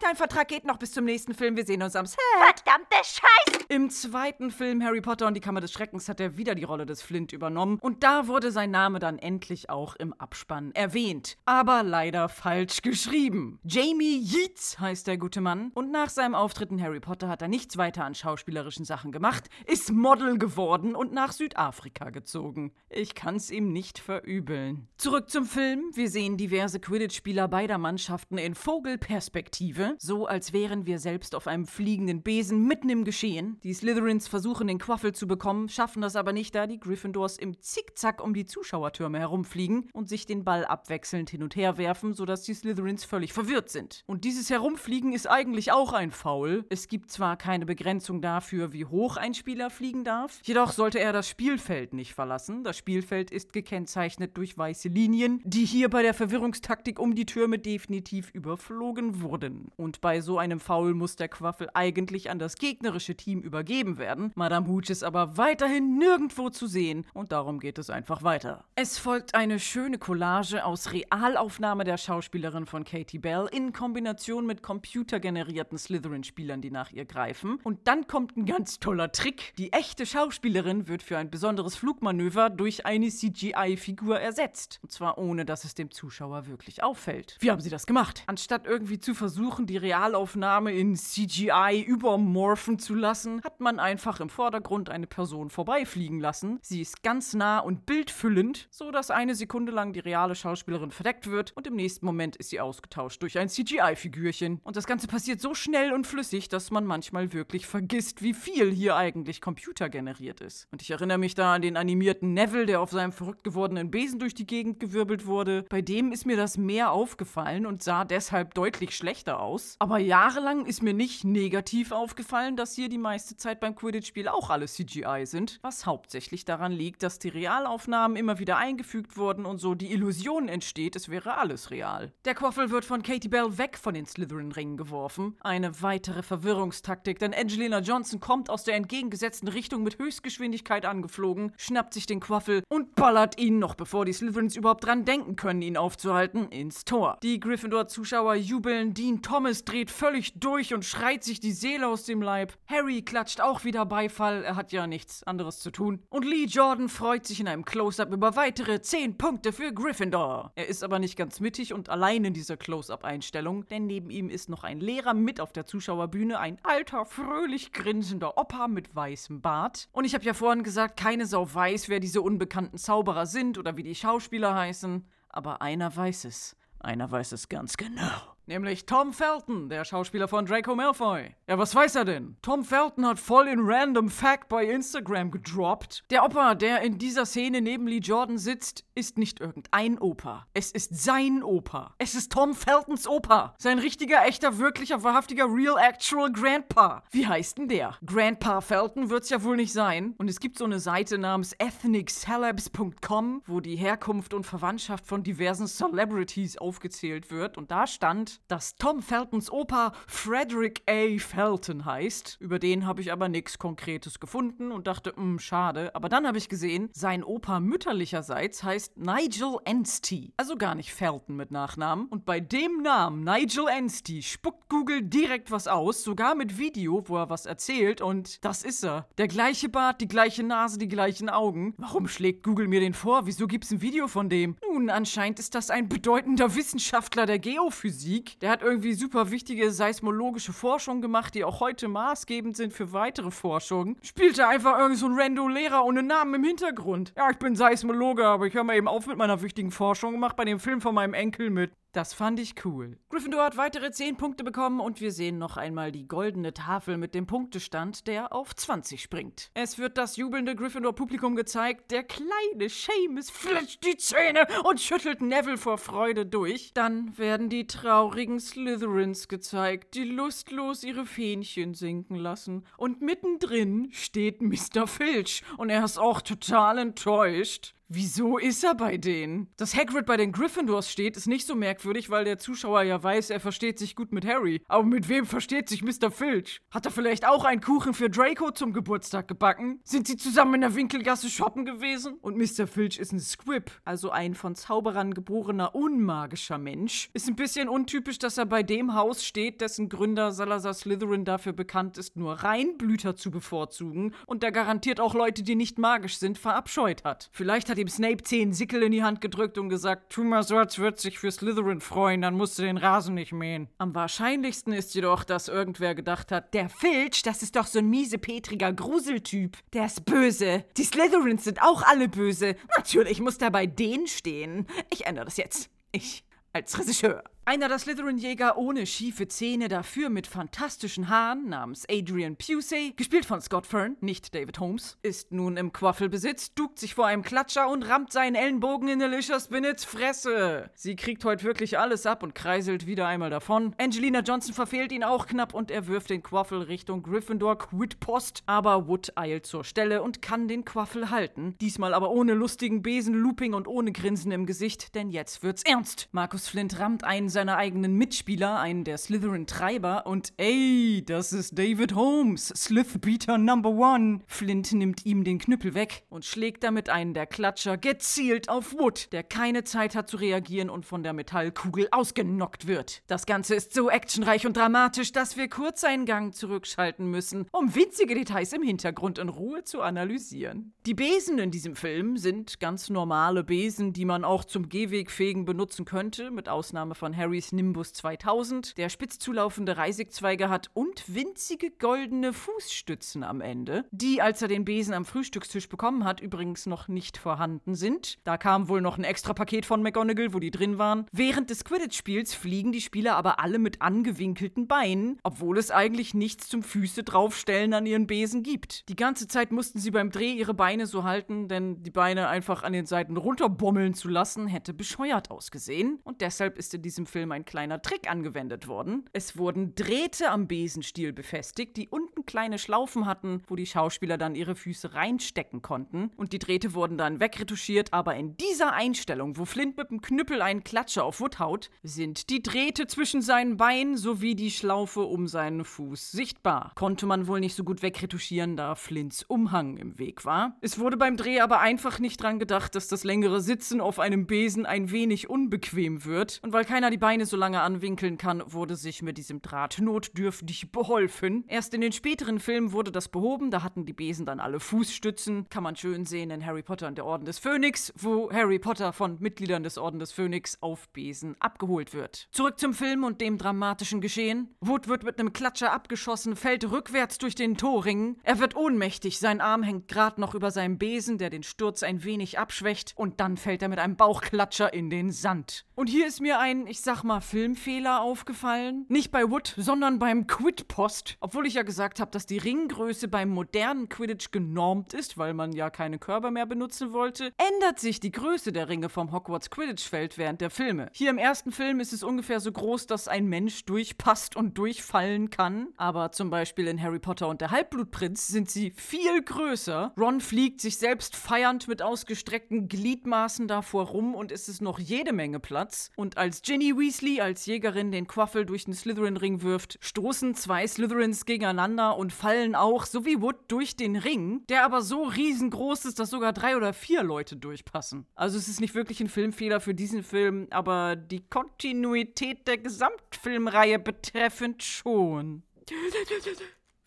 [0.00, 1.56] Dein Vertrag geht noch bis zum nächsten Film.
[1.56, 2.18] Wir sehen uns am Set.
[2.38, 3.60] Verdammte Scheiße!
[3.68, 6.86] Im zweiten Film Harry Potter und die Kammer des Schreckens hat er wieder die Rolle
[6.86, 11.38] des Flint übernommen und da wurde sein Name dann endlich auch im Abspann erwähnt.
[11.44, 13.60] Aber leider falsch geschrieben.
[13.62, 17.48] Jamie Yeats heißt der gute Mann und nach seinem Auftritt in Harry Potter hat er
[17.48, 22.72] nichts weiter an schauspielerischen Sachen gemacht, ist Model geworden und nach Südafrika gezogen.
[22.88, 24.88] Ich kann's ihm nicht verübeln.
[24.96, 25.90] Zurück zum Film.
[25.94, 31.64] Wir sehen diverse Quidditch-Spieler beider Mannschaften in Vogelperspektive, so als wären wir selbst auf einem
[31.64, 33.60] fliegenden Besen mitten im Geschehen.
[33.62, 37.60] Die Slytherins versuchen den Quaffel zu bekommen, schaffen das aber nicht, da die Gryffindors im
[37.60, 42.42] Zickzack um die Zuschauertürme herumfliegen und sich den Ball abwechselnd hin und her werfen, sodass
[42.42, 44.02] die Slytherins völlig verwirrt sind.
[44.06, 46.64] Und dieses Herumfliegen ist eigentlich auch ein Foul.
[46.68, 51.12] Es gibt zwar keine Begrenzung dafür, wie hoch ein Spieler fliegen darf, jedoch sollte er
[51.12, 52.64] das Spielfeld nicht verlassen.
[52.64, 57.58] Das Spielfeld ist gekennzeichnet durch weiße Linien, die hier bei der Verwirrungstaktik um die Türme
[57.58, 59.72] definitiv überflogen wurden.
[59.76, 64.30] Und bei so einem Foul muss der Quaffel eigentlich an das gegnerische Team übergeben werden.
[64.36, 68.64] Madame Hooch ist aber weiterhin nirgendwo zu sehen und darum geht es einfach weiter.
[68.76, 74.62] Es folgt eine schöne Collage aus Realaufnahme der Schauspielerin von Katie Bell in Kombination mit
[74.62, 77.58] computergenerierten Slytherin-Spielern, die nach ihr greifen.
[77.64, 79.52] Und dann kommt ein ganz toller Trick.
[79.58, 84.78] Die echte Schauspielerin wird für ein besonderes Flugmanöver durch eine CGI-Figur ersetzt.
[84.84, 87.36] Und zwar ohne, dass es dem Zuschauer wirklich auffällt.
[87.40, 88.24] Wie haben sie das gemacht?
[88.26, 94.28] Anstatt irgendwie zu versuchen, die Realaufnahme in CGI übermorphen zu lassen, hat man einfach im
[94.28, 96.58] Vordergrund eine Person vorbeifliegen lassen.
[96.62, 101.30] Sie ist ganz nah und bildfüllend, so dass eine Sekunde lang die reale Schauspielerin verdeckt
[101.30, 104.60] wird und im nächsten Moment ist sie ausgetauscht durch ein CGI-Figürchen.
[104.62, 108.70] Und das Ganze passiert so schnell und flüssig, dass man manchmal wirklich vergisst, wie viel
[108.70, 110.68] hier eigentlich computergeneriert ist.
[110.70, 114.18] Und ich erinnere mich da an den animierten Neville, der auf seinem verrückt gewordenen Besen
[114.18, 115.64] durch die Gegend gewirbelt wurde.
[115.68, 119.76] Bei dem ist mir das mehr aufgefallen und sah deshalb deutlich schlechter aus.
[119.78, 124.50] Aber jahrelang ist mir nicht negativ aufgefallen, dass hier die meiste Zeit beim Quidditch-Spiel auch
[124.50, 129.58] alle CGI sind, was hauptsächlich daran liegt, dass die Realaufnahmen immer wieder eingefügt wurden und
[129.58, 132.12] so die Illusion entsteht, es wäre alles real.
[132.24, 135.36] Der Quaffel wird von Katie Bell weg von den Slytherin-Ringen geworfen.
[135.40, 141.94] Eine weitere Verwirrungstaktik, denn Angelina Johnson kommt aus der entgegengesetzten Richtung mit Höchstgeschwindigkeit angeflogen, schnappt
[141.94, 145.76] sich den Quaffel und ballert ihn, noch bevor die Slytherins überhaupt dran denken können, ihn
[146.00, 147.18] aufzuhalten, ins Tor.
[147.22, 152.22] Die Gryffindor-Zuschauer jubeln, Dean Thomas dreht völlig durch und schreit sich die Seele aus dem
[152.22, 152.54] Leib.
[152.66, 156.02] Harry klatscht auch wieder Beifall, er hat ja nichts anderes zu tun.
[156.08, 160.52] Und Lee Jordan freut sich in einem Close-Up über weitere 10 Punkte für Gryffindor.
[160.54, 164.48] Er ist aber nicht ganz mittig und allein in dieser Close-Up-Einstellung, denn neben ihm ist
[164.48, 169.90] noch ein Lehrer mit auf der Zuschauerbühne, ein alter, fröhlich grinsender Opa mit weißem Bart.
[169.92, 173.76] Und ich habe ja vorhin gesagt, keine Sau weiß, wer diese unbekannten Zauberer sind oder
[173.76, 175.04] wie die Schauspieler heißen.
[175.30, 176.56] Aber einer weiß es.
[176.78, 178.29] Einer weiß es ganz genau.
[178.46, 181.36] Nämlich Tom Felton, der Schauspieler von Draco Malfoy.
[181.46, 182.36] Ja, was weiß er denn?
[182.42, 186.04] Tom Felton hat voll in Random Fact bei Instagram gedroppt.
[186.10, 190.46] Der Opa, der in dieser Szene neben Lee Jordan sitzt, ist nicht irgendein Opa.
[190.52, 191.94] Es ist sein Opa.
[191.98, 193.54] Es ist Tom Feltons Opa.
[193.58, 197.04] Sein richtiger, echter, wirklicher, wahrhaftiger, real, actual Grandpa.
[197.10, 197.96] Wie heißt denn der?
[198.04, 200.14] Grandpa Felton wird's ja wohl nicht sein.
[200.18, 205.66] Und es gibt so eine Seite namens ethniccelebs.com, wo die Herkunft und Verwandtschaft von diversen
[205.66, 207.56] Celebrities aufgezählt wird.
[207.56, 211.18] Und da stand, dass Tom Feltons Opa Frederick A.
[211.18, 212.36] Felton heißt.
[212.40, 215.94] Über den habe ich aber nichts Konkretes gefunden und dachte, hm, schade.
[215.94, 220.32] Aber dann habe ich gesehen, sein Opa mütterlicherseits heißt Nigel Anstey.
[220.36, 222.06] Also gar nicht Felton mit Nachnamen.
[222.06, 227.16] Und bei dem Namen, Nigel Anstey, spuckt Google direkt was aus, sogar mit Video, wo
[227.16, 228.00] er was erzählt.
[228.00, 229.08] Und das ist er.
[229.18, 231.74] Der gleiche Bart, die gleiche Nase, die gleichen Augen.
[231.78, 233.26] Warum schlägt Google mir den vor?
[233.26, 234.56] Wieso gibt's ein Video von dem?
[234.70, 238.19] Nun, anscheinend ist das ein bedeutender Wissenschaftler der Geophysik.
[238.40, 243.30] Der hat irgendwie super wichtige seismologische Forschung gemacht, die auch heute maßgebend sind für weitere
[243.30, 243.96] Forschungen.
[244.02, 247.12] Spielte einfach irgend so ein Rando-Lehrer ohne Namen im Hintergrund.
[247.16, 250.20] Ja, ich bin Seismologe, aber ich höre mal eben auf mit meiner wichtigen Forschung und
[250.20, 251.72] mach bei dem Film von meinem Enkel mit.
[251.92, 252.98] Das fand ich cool.
[253.08, 257.16] Gryffindor hat weitere 10 Punkte bekommen und wir sehen noch einmal die goldene Tafel mit
[257.16, 259.50] dem Punktestand, der auf 20 springt.
[259.54, 261.90] Es wird das jubelnde Gryffindor-Publikum gezeigt.
[261.90, 266.72] Der kleine Seamus fletscht die Zähne und schüttelt Neville vor Freude durch.
[266.74, 272.66] Dann werden die traurigen Slytherins gezeigt, die lustlos ihre Fähnchen sinken lassen.
[272.76, 274.86] Und mittendrin steht Mr.
[274.86, 277.74] Filch und er ist auch total enttäuscht.
[277.92, 279.48] Wieso ist er bei denen?
[279.56, 283.30] Dass Hagrid bei den Gryffindors steht, ist nicht so merkwürdig, weil der Zuschauer ja weiß,
[283.30, 284.62] er versteht sich gut mit Harry.
[284.68, 286.12] Aber mit wem versteht sich Mr.
[286.12, 286.60] Filch?
[286.70, 289.80] Hat er vielleicht auch einen Kuchen für Draco zum Geburtstag gebacken?
[289.82, 292.14] Sind sie zusammen in der Winkelgasse shoppen gewesen?
[292.20, 292.68] Und Mr.
[292.68, 297.10] Filch ist ein Squib, also ein von Zauberern geborener unmagischer Mensch.
[297.12, 301.54] Ist ein bisschen untypisch, dass er bei dem Haus steht, dessen Gründer Salazar Slytherin dafür
[301.54, 306.38] bekannt ist, nur Reinblüter zu bevorzugen und der garantiert auch Leute, die nicht magisch sind,
[306.38, 307.30] verabscheut hat.
[307.32, 310.56] Vielleicht hat ihm Snape zehn Sickel in die Hand gedrückt und gesagt, tu mal so,
[310.56, 313.68] als wird sich für Slytherin freuen, dann musst du den Rasen nicht mähen.
[313.78, 317.90] Am wahrscheinlichsten ist jedoch, dass irgendwer gedacht hat, der Filch, das ist doch so ein
[317.90, 319.56] miesepetriger Gruseltyp.
[319.72, 320.64] Der ist böse.
[320.76, 322.56] Die Slytherins sind auch alle böse.
[322.76, 324.66] Natürlich muss der bei denen stehen.
[324.90, 325.70] Ich ändere das jetzt.
[325.92, 327.22] Ich als Regisseur.
[327.46, 333.40] Einer der Slytherin-Jäger ohne schiefe Zähne, dafür mit fantastischen Haaren, namens Adrian Pusey, gespielt von
[333.40, 337.82] Scott Fern, nicht David Holmes, ist nun im Quaffelbesitz, duckt sich vor einem Klatscher und
[337.88, 340.70] rammt seinen Ellenbogen in Alicia Spinnets Fresse.
[340.74, 343.74] Sie kriegt heute wirklich alles ab und kreiselt wieder einmal davon.
[343.78, 348.86] Angelina Johnson verfehlt ihn auch knapp und er wirft den Quaffel Richtung Gryffindor Quidpost, aber
[348.86, 351.56] Wood eilt zur Stelle und kann den Quaffel halten.
[351.60, 356.10] Diesmal aber ohne lustigen Besen, Looping und ohne Grinsen im Gesicht, denn jetzt wird's ernst.
[356.12, 361.94] Markus Flint rammt einen seiner eigenen Mitspieler, einen der Slytherin-Treiber, und ey, das ist David
[361.94, 364.20] Holmes, Slithbeater Number One.
[364.26, 369.12] Flint nimmt ihm den Knüppel weg und schlägt damit einen der Klatscher gezielt auf Wood,
[369.12, 373.02] der keine Zeit hat zu reagieren und von der Metallkugel ausgenockt wird.
[373.06, 377.74] Das Ganze ist so actionreich und dramatisch, dass wir kurz einen Gang zurückschalten müssen, um
[377.74, 380.72] winzige Details im Hintergrund in Ruhe zu analysieren.
[380.86, 385.84] Die Besen in diesem Film sind ganz normale Besen, die man auch zum Gehwegfegen benutzen
[385.84, 392.32] könnte, mit Ausnahme von Harrys Nimbus 2000, der spitz zulaufende Reisigzweige hat und winzige goldene
[392.32, 397.18] Fußstützen am Ende, die, als er den Besen am Frühstückstisch bekommen hat, übrigens noch nicht
[397.18, 398.18] vorhanden sind.
[398.24, 401.04] Da kam wohl noch ein extra Paket von McGonagall, wo die drin waren.
[401.12, 406.48] Während des Quidditch-Spiels fliegen die Spieler aber alle mit angewinkelten Beinen, obwohl es eigentlich nichts
[406.48, 408.88] zum Füße draufstellen an ihren Besen gibt.
[408.88, 412.62] Die ganze Zeit mussten sie beim Dreh ihre Beine so halten, denn die Beine einfach
[412.62, 416.00] an den Seiten runterbommeln zu lassen, hätte bescheuert ausgesehen.
[416.02, 419.04] Und deshalb ist in diesem Film ein kleiner Trick angewendet worden.
[419.12, 424.34] Es wurden Drähte am Besenstiel befestigt, die unten kleine Schlaufen hatten, wo die Schauspieler dann
[424.34, 426.10] ihre Füße reinstecken konnten.
[426.16, 430.40] Und die Drähte wurden dann wegretuschiert, aber in dieser Einstellung, wo Flint mit dem Knüppel
[430.40, 435.26] einen Klatscher auf Wood haut, sind die Drähte zwischen seinen Beinen sowie die Schlaufe um
[435.26, 436.72] seinen Fuß sichtbar.
[436.76, 440.56] Konnte man wohl nicht so gut wegretuschieren, da Flints Umhang im Weg war.
[440.60, 444.26] Es wurde beim Dreh aber einfach nicht dran gedacht, dass das längere Sitzen auf einem
[444.26, 446.40] Besen ein wenig unbequem wird.
[446.42, 450.70] Und weil keiner die Beine so lange anwinkeln kann, wurde sich mit diesem Draht notdürftig
[450.70, 451.44] beholfen.
[451.48, 455.48] Erst in den späteren Filmen wurde das behoben, da hatten die Besen dann alle Fußstützen.
[455.48, 458.92] Kann man schön sehen in Harry Potter und der Orden des Phönix, wo Harry Potter
[458.92, 462.28] von Mitgliedern des Orden des Phönix auf Besen abgeholt wird.
[462.30, 464.54] Zurück zum Film und dem dramatischen Geschehen.
[464.60, 468.18] Wood wird mit einem Klatscher abgeschossen, fällt rückwärts durch den Torring.
[468.22, 472.04] Er wird ohnmächtig, sein Arm hängt gerade noch über seinem Besen, der den Sturz ein
[472.04, 475.64] wenig abschwächt, und dann fällt er mit einem Bauchklatscher in den Sand.
[475.74, 478.84] Und hier ist mir ein, ich sag mal, Filmfehler aufgefallen?
[478.88, 481.16] Nicht bei Wood, sondern beim Quid-Post.
[481.20, 485.52] Obwohl ich ja gesagt habe, dass die Ringgröße beim modernen Quidditch genormt ist, weil man
[485.52, 490.18] ja keine Körper mehr benutzen wollte, ändert sich die Größe der Ringe vom Hogwarts Quidditch-Feld
[490.18, 490.90] während der Filme.
[490.92, 495.30] Hier im ersten Film ist es ungefähr so groß, dass ein Mensch durchpasst und durchfallen
[495.30, 495.68] kann.
[495.76, 499.92] Aber zum Beispiel in Harry Potter und der Halbblutprinz sind sie viel größer.
[499.96, 505.12] Ron fliegt sich selbst feiernd mit ausgestreckten Gliedmaßen davor rum und es ist noch jede
[505.12, 505.90] Menge Platz.
[505.96, 511.26] Und als Ginny Weasley als Jägerin den Quaffel durch den Slytherin-Ring wirft, stoßen zwei Slytherins
[511.26, 515.98] gegeneinander und fallen auch, so wie Wood, durch den Ring, der aber so riesengroß ist,
[515.98, 518.06] dass sogar drei oder vier Leute durchpassen.
[518.14, 523.78] Also es ist nicht wirklich ein Filmfehler für diesen Film, aber die Kontinuität der Gesamtfilmreihe
[523.78, 525.42] betreffend schon.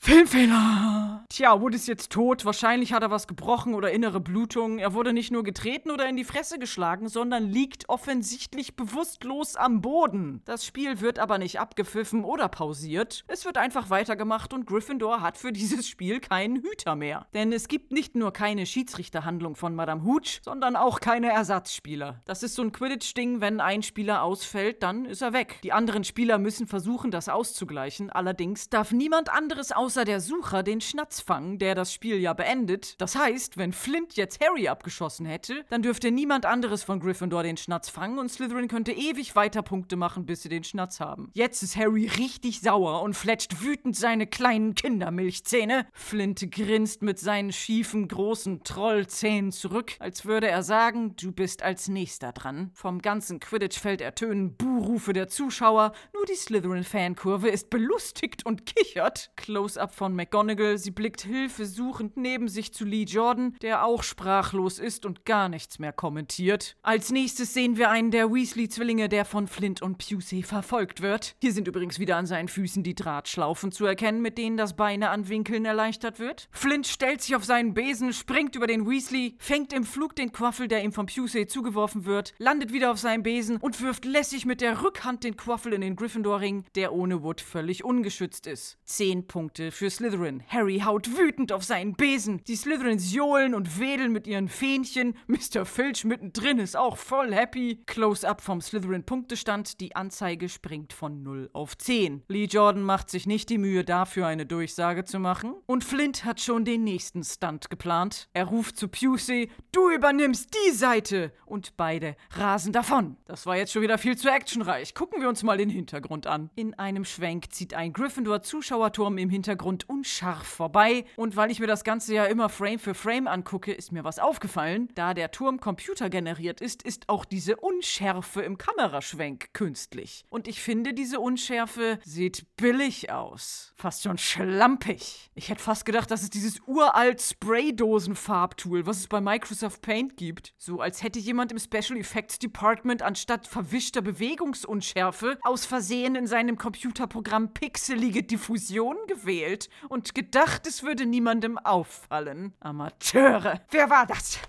[0.05, 1.23] Filmfehler!
[1.29, 2.43] Tja, Wood ist jetzt tot.
[2.43, 4.77] Wahrscheinlich hat er was gebrochen oder innere Blutung.
[4.77, 9.79] Er wurde nicht nur getreten oder in die Fresse geschlagen, sondern liegt offensichtlich bewusstlos am
[9.79, 10.41] Boden.
[10.43, 13.23] Das Spiel wird aber nicht abgepfiffen oder pausiert.
[13.27, 17.25] Es wird einfach weitergemacht und Gryffindor hat für dieses Spiel keinen Hüter mehr.
[17.33, 22.21] Denn es gibt nicht nur keine Schiedsrichterhandlung von Madame Hooch, sondern auch keine Ersatzspieler.
[22.25, 25.59] Das ist so ein Quidditch-Ding, wenn ein Spieler ausfällt, dann ist er weg.
[25.63, 28.09] Die anderen Spieler müssen versuchen, das auszugleichen.
[28.09, 32.33] Allerdings darf niemand anderes aus außer der Sucher den Schnatz fangen, der das Spiel ja
[32.33, 32.99] beendet.
[32.99, 37.57] Das heißt, wenn Flint jetzt Harry abgeschossen hätte, dann dürfte niemand anderes von Gryffindor den
[37.57, 41.29] Schnatz fangen und Slytherin könnte ewig weiter Punkte machen, bis sie den Schnatz haben.
[41.33, 45.85] Jetzt ist Harry richtig sauer und fletscht wütend seine kleinen Kindermilchzähne.
[45.93, 51.87] Flint grinst mit seinen schiefen, großen Trollzähnen zurück, als würde er sagen, du bist als
[51.87, 52.71] nächster dran.
[52.73, 59.29] Vom ganzen Quidditch-Feld ertönen Buhrufe der Zuschauer, nur die Slytherin-Fankurve ist belustigt und kichert.
[59.35, 60.77] Close Close-up von McGonagall.
[60.77, 65.77] Sie blickt hilfesuchend neben sich zu Lee Jordan, der auch sprachlos ist und gar nichts
[65.79, 66.77] mehr kommentiert.
[66.83, 71.35] Als nächstes sehen wir einen der Weasley-Zwillinge, der von Flint und Pusey verfolgt wird.
[71.41, 75.09] Hier sind übrigens wieder an seinen Füßen die Drahtschlaufen zu erkennen, mit denen das Beine
[75.09, 76.47] anwinkeln erleichtert wird.
[76.51, 80.69] Flint stellt sich auf seinen Besen, springt über den Weasley, fängt im Flug den Quaffel,
[80.69, 84.61] der ihm von Pusey zugeworfen wird, landet wieder auf seinem Besen und wirft lässig mit
[84.61, 88.77] der Rückhand den Quaffel in den Gryffindor-Ring, der ohne Wood völlig ungeschützt ist.
[88.85, 90.43] Zehn Punkte für Slytherin.
[90.47, 92.43] Harry haut wütend auf seinen Besen.
[92.45, 95.15] Die Slytherins johlen und wedeln mit ihren Fähnchen.
[95.27, 95.65] Mr.
[95.65, 97.83] Filch mittendrin ist auch voll happy.
[97.85, 99.79] Close-up vom Slytherin-Punktestand.
[99.79, 102.23] Die Anzeige springt von 0 auf 10.
[102.27, 105.53] Lee Jordan macht sich nicht die Mühe, dafür eine Durchsage zu machen.
[105.65, 108.29] Und Flint hat schon den nächsten Stunt geplant.
[108.33, 111.33] Er ruft zu Pusey, du übernimmst die Seite.
[111.45, 113.17] Und beide rasen davon.
[113.25, 114.93] Das war jetzt schon wieder viel zu actionreich.
[114.93, 116.49] Gucken wir uns mal den Hintergrund an.
[116.55, 121.05] In einem Schwenk zieht ein Gryffindor-Zuschauerturm im Hintergrund Hintergrund unscharf vorbei.
[121.15, 124.19] Und weil ich mir das Ganze ja immer Frame für Frame angucke, ist mir was
[124.19, 124.89] aufgefallen.
[124.95, 130.25] Da der Turm computergeneriert ist, ist auch diese Unschärfe im Kameraschwenk künstlich.
[130.29, 133.73] Und ich finde, diese Unschärfe sieht billig aus.
[133.75, 135.31] Fast schon schlampig.
[135.35, 140.53] Ich hätte fast gedacht, das ist dieses uralt Spraydosen-Farbtool, was es bei Microsoft Paint gibt.
[140.57, 146.57] So als hätte jemand im Special Effects Department anstatt verwischter Bewegungsunschärfe aus Versehen in seinem
[146.57, 152.53] Computerprogramm pixelige Diffusion gewählt gewählt und gedacht, es würde niemandem auffallen.
[152.59, 153.61] Amateure.
[153.71, 154.39] Wer war das?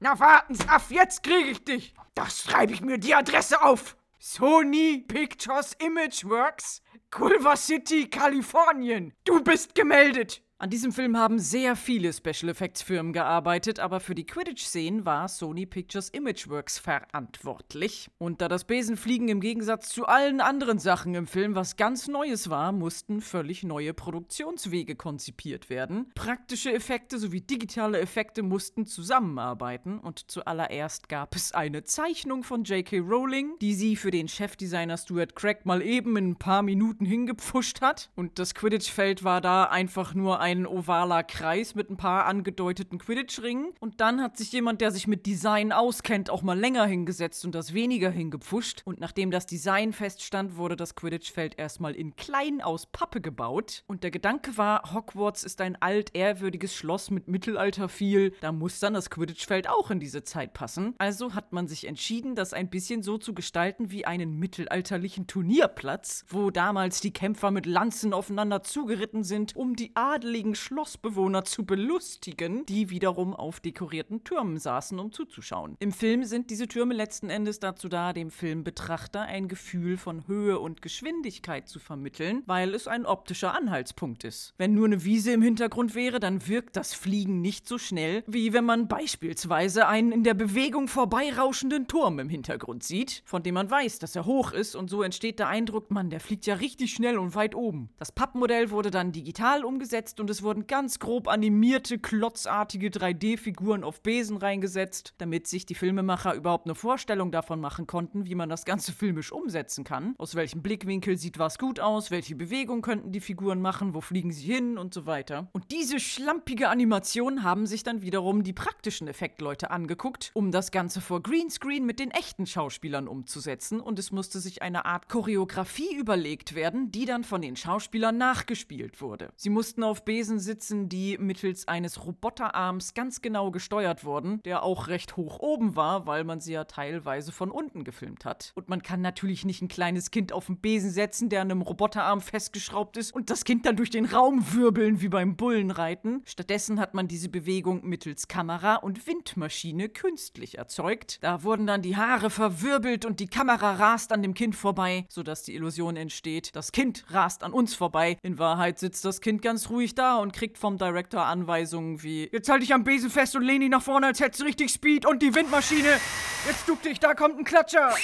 [0.00, 1.94] Na warten Sie ab, jetzt kriege ich dich.
[2.14, 3.96] Das schreibe ich mir die Adresse auf.
[4.18, 9.14] Sony Pictures Image Works, Culver City, Kalifornien.
[9.24, 10.42] Du bist gemeldet.
[10.62, 15.26] An diesem Film haben sehr viele Special Effects Firmen gearbeitet, aber für die Quidditch-Szenen war
[15.26, 18.08] Sony Pictures Imageworks verantwortlich.
[18.18, 22.48] Und da das Besenfliegen im Gegensatz zu allen anderen Sachen im Film was ganz Neues
[22.48, 26.12] war, mussten völlig neue Produktionswege konzipiert werden.
[26.14, 33.00] Praktische Effekte sowie digitale Effekte mussten zusammenarbeiten und zuallererst gab es eine Zeichnung von J.K.
[33.00, 37.80] Rowling, die sie für den Chefdesigner Stuart Craig mal eben in ein paar Minuten hingepfuscht
[37.80, 38.10] hat.
[38.14, 42.98] Und das Quidditch-Feld war da einfach nur ein ein ovaler Kreis mit ein paar angedeuteten
[42.98, 43.72] Quidditch-Ringen.
[43.80, 47.54] Und dann hat sich jemand, der sich mit Design auskennt, auch mal länger hingesetzt und
[47.54, 48.82] das weniger hingepfuscht.
[48.84, 53.84] Und nachdem das Design feststand, wurde das Quidditch-Feld erstmal in klein aus Pappe gebaut.
[53.86, 58.34] Und der Gedanke war, Hogwarts ist ein altehrwürdiges Schloss mit Mittelalter viel.
[58.40, 60.94] Da muss dann das Quidditch-Feld auch in diese Zeit passen.
[60.98, 66.24] Also hat man sich entschieden, das ein bisschen so zu gestalten wie einen mittelalterlichen Turnierplatz,
[66.28, 71.64] wo damals die Kämpfer mit Lanzen aufeinander zugeritten sind, um die adeligen neugierigen Schlossbewohner zu
[71.64, 75.76] belustigen, die wiederum auf dekorierten Türmen saßen, um zuzuschauen.
[75.78, 80.58] Im Film sind diese Türme letzten Endes dazu da, dem Filmbetrachter ein Gefühl von Höhe
[80.58, 84.54] und Geschwindigkeit zu vermitteln, weil es ein optischer Anhaltspunkt ist.
[84.58, 88.52] Wenn nur eine Wiese im Hintergrund wäre, dann wirkt das Fliegen nicht so schnell, wie
[88.52, 93.70] wenn man beispielsweise einen in der Bewegung vorbeirauschenden Turm im Hintergrund sieht, von dem man
[93.70, 96.92] weiß, dass er hoch ist und so entsteht der Eindruck, man, der fliegt ja richtig
[96.92, 97.90] schnell und weit oben.
[97.98, 104.04] Das Pappmodell wurde dann digital umgesetzt und es wurden ganz grob animierte, klotzartige 3D-Figuren auf
[104.04, 108.64] Besen reingesetzt, damit sich die Filmemacher überhaupt eine Vorstellung davon machen konnten, wie man das
[108.64, 110.14] Ganze filmisch umsetzen kann.
[110.18, 114.30] Aus welchem Blickwinkel sieht was gut aus, welche Bewegung könnten die Figuren machen, wo fliegen
[114.30, 115.48] sie hin und so weiter.
[115.54, 121.00] Und diese schlampige Animation haben sich dann wiederum die praktischen Effektleute angeguckt, um das Ganze
[121.00, 126.54] vor Greenscreen mit den echten Schauspielern umzusetzen und es musste sich eine Art Choreografie überlegt
[126.54, 129.32] werden, die dann von den Schauspielern nachgespielt wurde.
[129.34, 134.88] Sie mussten auf Besen sitzen, die mittels eines Roboterarms ganz genau gesteuert wurden, der auch
[134.88, 138.52] recht hoch oben war, weil man sie ja teilweise von unten gefilmt hat.
[138.54, 141.62] Und man kann natürlich nicht ein kleines Kind auf den Besen setzen, der an einem
[141.62, 146.22] Roboterarm festgeschraubt ist und das Kind dann durch den Raum wirbeln wie beim Bullenreiten.
[146.26, 151.18] Stattdessen hat man diese Bewegung mittels Kamera und Windmaschine künstlich erzeugt.
[151.22, 155.42] Da wurden dann die Haare verwirbelt und die Kamera rast an dem Kind vorbei, sodass
[155.42, 158.18] die Illusion entsteht, das Kind rast an uns vorbei.
[158.22, 162.48] In Wahrheit sitzt das Kind ganz ruhig da und kriegt vom Director Anweisungen wie Jetzt
[162.48, 165.06] halte ich am Besen fest und lehne dich nach vorne, als hättest du richtig Speed
[165.06, 166.00] und die Windmaschine.
[166.46, 167.94] Jetzt duck dich, da kommt ein Klatscher.